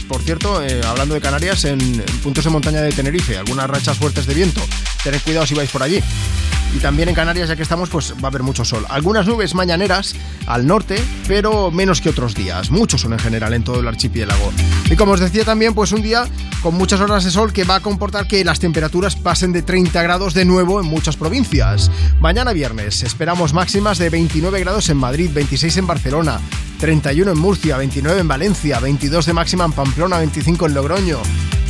[0.07, 3.97] por cierto, eh, hablando de Canarias, en, en puntos de montaña de Tenerife, algunas rachas
[3.97, 4.61] fuertes de viento.
[5.03, 6.01] Tened cuidado si vais por allí.
[6.75, 8.85] Y también en Canarias, ya que estamos, pues va a haber mucho sol.
[8.89, 10.15] Algunas nubes mañaneras
[10.45, 12.69] al norte, pero menos que otros días.
[12.71, 14.51] Mucho sol en general en todo el archipiélago.
[14.89, 16.27] Y como os decía también, pues un día
[16.61, 20.01] con muchas horas de sol que va a comportar que las temperaturas pasen de 30
[20.03, 21.89] grados de nuevo en muchas provincias.
[22.19, 26.39] Mañana viernes esperamos máximas de 29 grados en Madrid, 26 en Barcelona,
[26.79, 31.19] 31 en Murcia, 29 en Valencia, 22 de máxima en Pamplona, 25 en Logroño.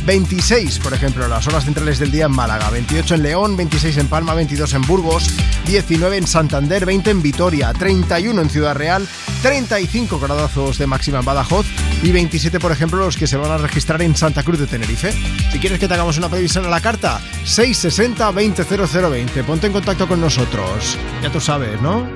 [0.04, 4.08] 26, por ejemplo, las horas centrales del día en Málaga, 28 en León, 26 en
[4.08, 5.30] Palma, 22 en Burgos,
[5.66, 9.06] 19 en Santander, 20 en Vitoria, 31 en Ciudad Real,
[9.42, 11.66] 35 gradazos de máxima en Badajoz
[12.02, 15.12] y 27, por ejemplo, los que se van a registrar en Santa Cruz de Tenerife.
[15.52, 19.44] Si quieres que te hagamos una previsión a la carta, 660 200020.
[19.44, 20.96] Ponte en contacto con nosotros.
[21.22, 22.08] Ya tú sabes, ¿no?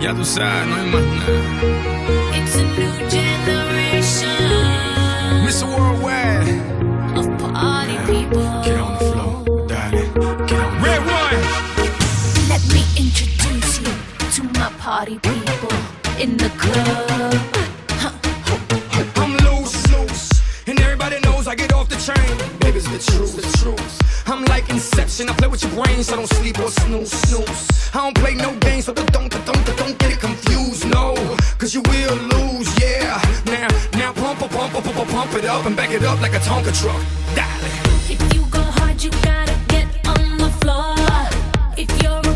[0.00, 2.89] Ya tú sabes, no hay más nada.
[5.70, 6.48] Worldwide,
[7.16, 8.42] of party people.
[8.64, 10.12] get on the floor, darling,
[10.48, 10.82] get on.
[10.82, 11.40] Red one.
[12.48, 13.92] Let me introduce you
[14.34, 15.70] to my party people
[16.18, 17.08] in the club.
[19.16, 22.36] I'm loose, loose, and everybody knows I get off the train.
[22.58, 24.28] Baby, it's the truth, the truth.
[24.28, 27.90] I'm like Inception, I play with your brain, so don't sleep or snooze, snooze.
[27.94, 31.14] I don't play no games, so don't, don't, don't, don't get it confused, no,
[31.58, 32.40] cause you will lose, yeah.
[32.40, 32.79] Now, now
[34.48, 37.02] pump, pump, pump, pump, it up and back it up like a Tonka truck.
[38.08, 40.94] If you go hard, you gotta get on the floor.
[41.76, 42.29] If you're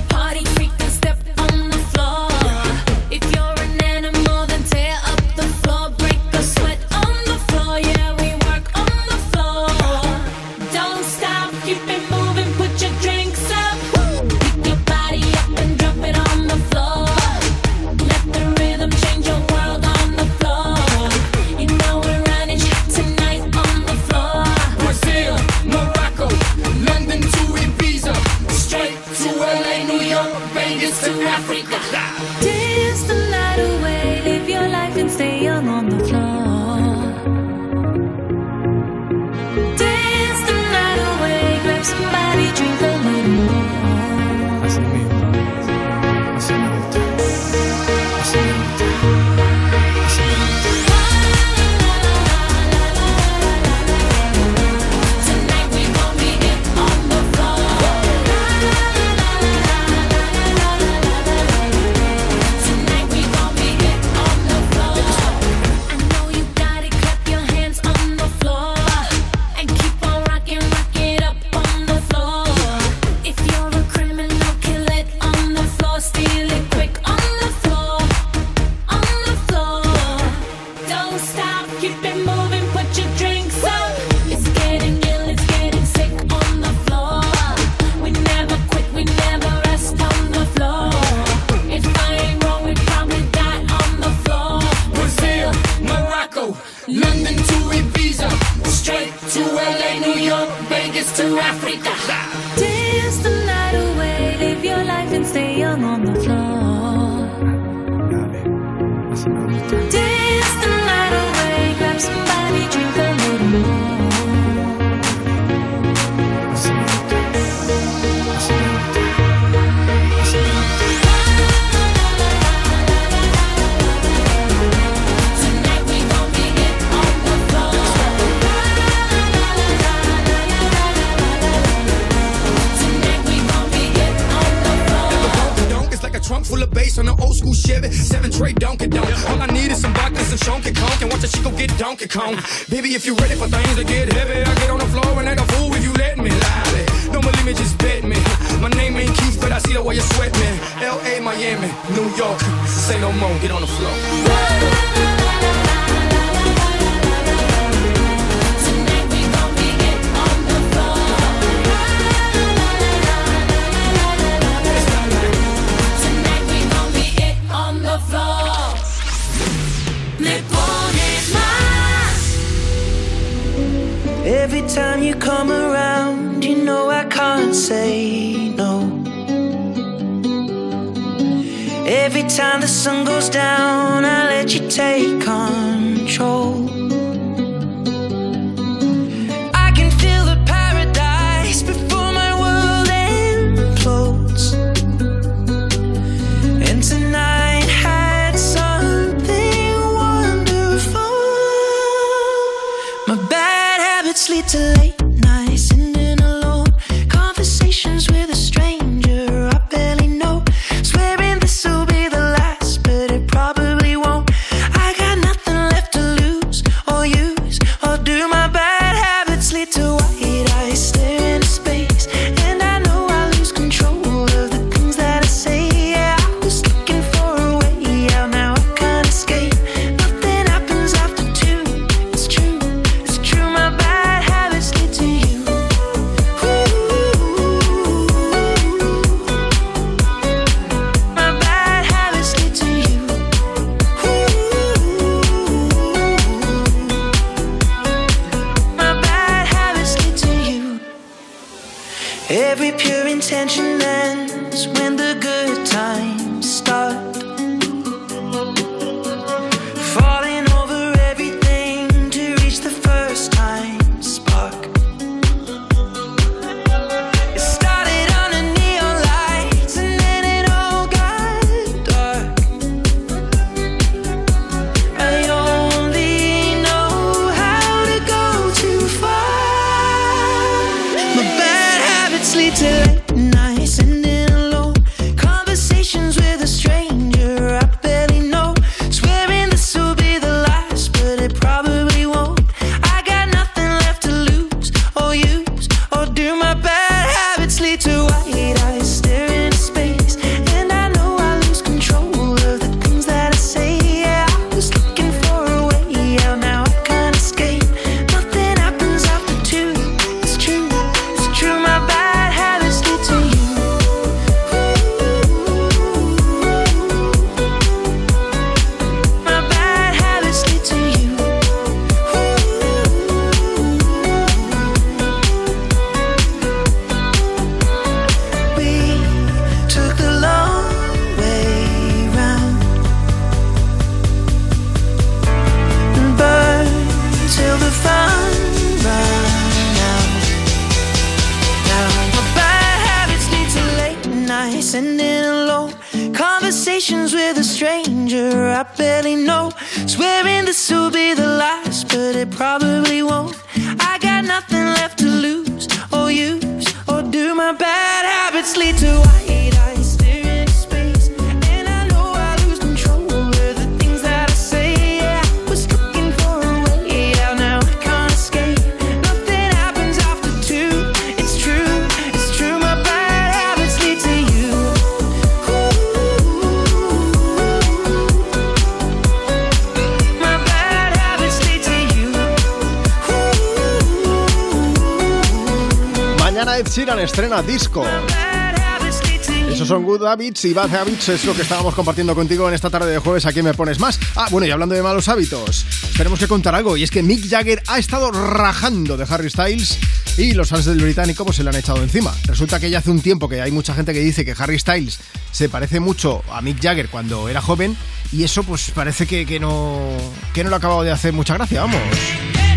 [390.35, 393.25] Habits y Bad Habits es lo que estábamos compartiendo contigo en esta tarde de jueves.
[393.25, 394.01] Aquí me pones más.
[394.17, 395.65] Ah, bueno, y hablando de malos hábitos,
[395.97, 396.77] tenemos que contar algo.
[396.77, 399.79] Y es que Mick Jagger ha estado rajando de Harry Styles
[400.19, 402.13] y los fans del británico pues se le han echado encima.
[402.27, 404.99] Resulta que ya hace un tiempo que hay mucha gente que dice que Harry Styles
[405.31, 407.77] se parece mucho a Mick Jagger cuando era joven
[408.11, 409.89] y eso pues parece que, que no,
[410.33, 411.61] que no le ha acabado de hacer mucha gracia.
[411.61, 411.81] Vamos.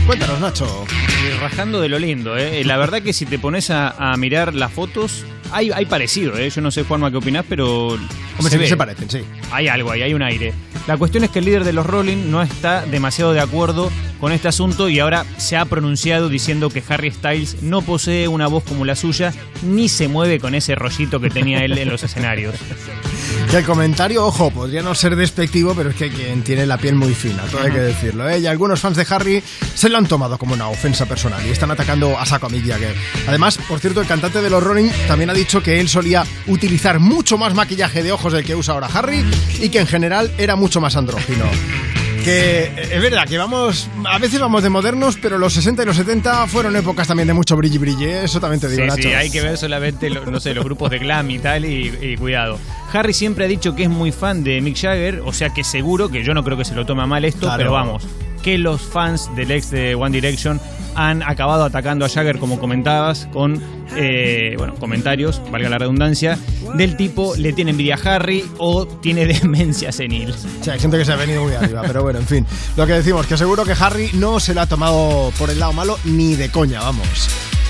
[0.07, 0.85] Cuéntanos, Nacho.
[1.41, 2.63] Rajando de lo lindo, ¿eh?
[2.63, 6.49] La verdad que si te pones a mirar las fotos, hay, hay parecido, ¿eh?
[6.49, 7.87] Yo no sé, Juanma, qué opinás, pero.
[7.89, 9.21] Hombre, sí que se parecen, sí.
[9.51, 10.53] Hay algo ahí, hay un aire.
[10.87, 14.31] La cuestión es que el líder de los Rolling no está demasiado de acuerdo con
[14.31, 18.63] este asunto y ahora se ha pronunciado diciendo que Harry Styles no posee una voz
[18.63, 22.55] como la suya ni se mueve con ese rollito que tenía él en los escenarios.
[23.51, 26.95] Que el comentario, ojo, podría no ser despectivo, pero es que quien tiene la piel
[26.95, 28.29] muy fina, todo hay que decirlo.
[28.29, 28.39] ¿eh?
[28.39, 29.41] Y algunos fans de Harry
[29.73, 32.67] se lo han tomado como una ofensa personal y están atacando a saco a Mick
[32.67, 32.93] Jagger.
[33.25, 36.99] Además, por cierto, el cantante de los Rolling también ha dicho que él solía utilizar
[36.99, 39.23] mucho más maquillaje de ojos del que usa ahora Harry
[39.61, 41.45] y que en general era mucho más andrógino.
[42.27, 45.95] Que es verdad que vamos, a veces vamos de modernos, pero los 60 y los
[45.95, 48.23] 70 fueron épocas también de mucho brilli brilli, ¿eh?
[48.25, 49.01] eso también te digo, Sí, Nacho.
[49.03, 51.87] sí, hay que ver solamente, lo- no sé, los grupos de glam y tal, y,
[52.01, 52.59] y cuidado.
[52.91, 56.09] Harry siempre ha dicho que es muy fan de Mick Jagger, o sea que seguro,
[56.09, 57.57] que yo no creo que se lo tome mal esto, Claro.
[57.59, 58.03] pero vamos,
[58.47, 60.57] que los fans del ex de One Direction
[60.95, 63.61] han acabado atacando a Jagger, como comentabas, con
[63.97, 66.39] eh, bueno, comentarios, valga la redundancia,
[66.75, 70.33] del tipo le tiene envidia a Harry o tiene demencia senil.
[70.61, 72.45] Sí, hay gente que se ha venido muy arriba, pero bueno, en fin.
[72.77, 75.73] Lo que decimos, que seguro que Harry no se la ha tomado por el lado
[75.73, 77.27] malo ni de coña, vamos.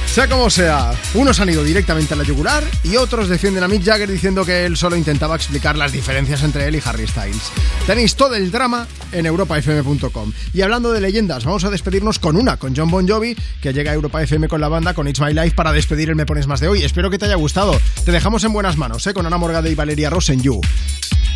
[0.07, 3.83] Sea como sea, unos han ido directamente a la yugular y otros defienden a Mick
[3.83, 7.51] Jagger diciendo que él solo intentaba explicar las diferencias entre él y Harry Styles.
[7.85, 10.33] Tenéis todo el drama en europafm.com.
[10.53, 13.91] Y hablando de leyendas, vamos a despedirnos con una, con John Bon Jovi, que llega
[13.91, 16.47] a Europa FM con la banda, con It's My Life, para despedir el Me Pones
[16.47, 16.83] Más de hoy.
[16.83, 17.79] Espero que te haya gustado.
[18.03, 19.13] Te dejamos en buenas manos, ¿eh?
[19.13, 20.61] con Ana Morgade y Valeria Ross en You.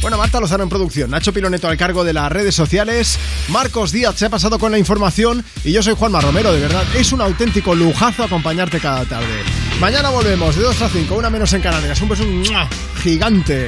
[0.02, 4.16] Bueno, Marta Lozano en producción, Nacho Piloneto al cargo de las redes sociales, Marcos Díaz
[4.16, 7.22] se ha pasado con la información y yo soy Juanma Romero, de verdad, es un
[7.22, 9.44] auténtico lujazo acompañarte cada tarde.
[9.80, 12.24] Mañana volvemos de 2 a 5, una menos en Canarias, un beso
[13.04, 13.68] gigante.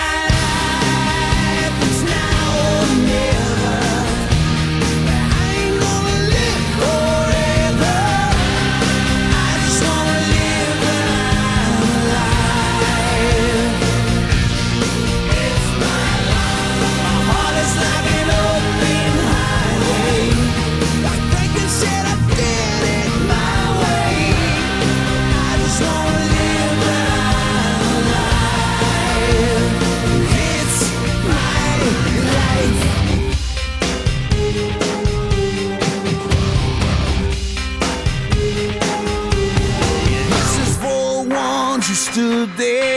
[42.41, 42.90] This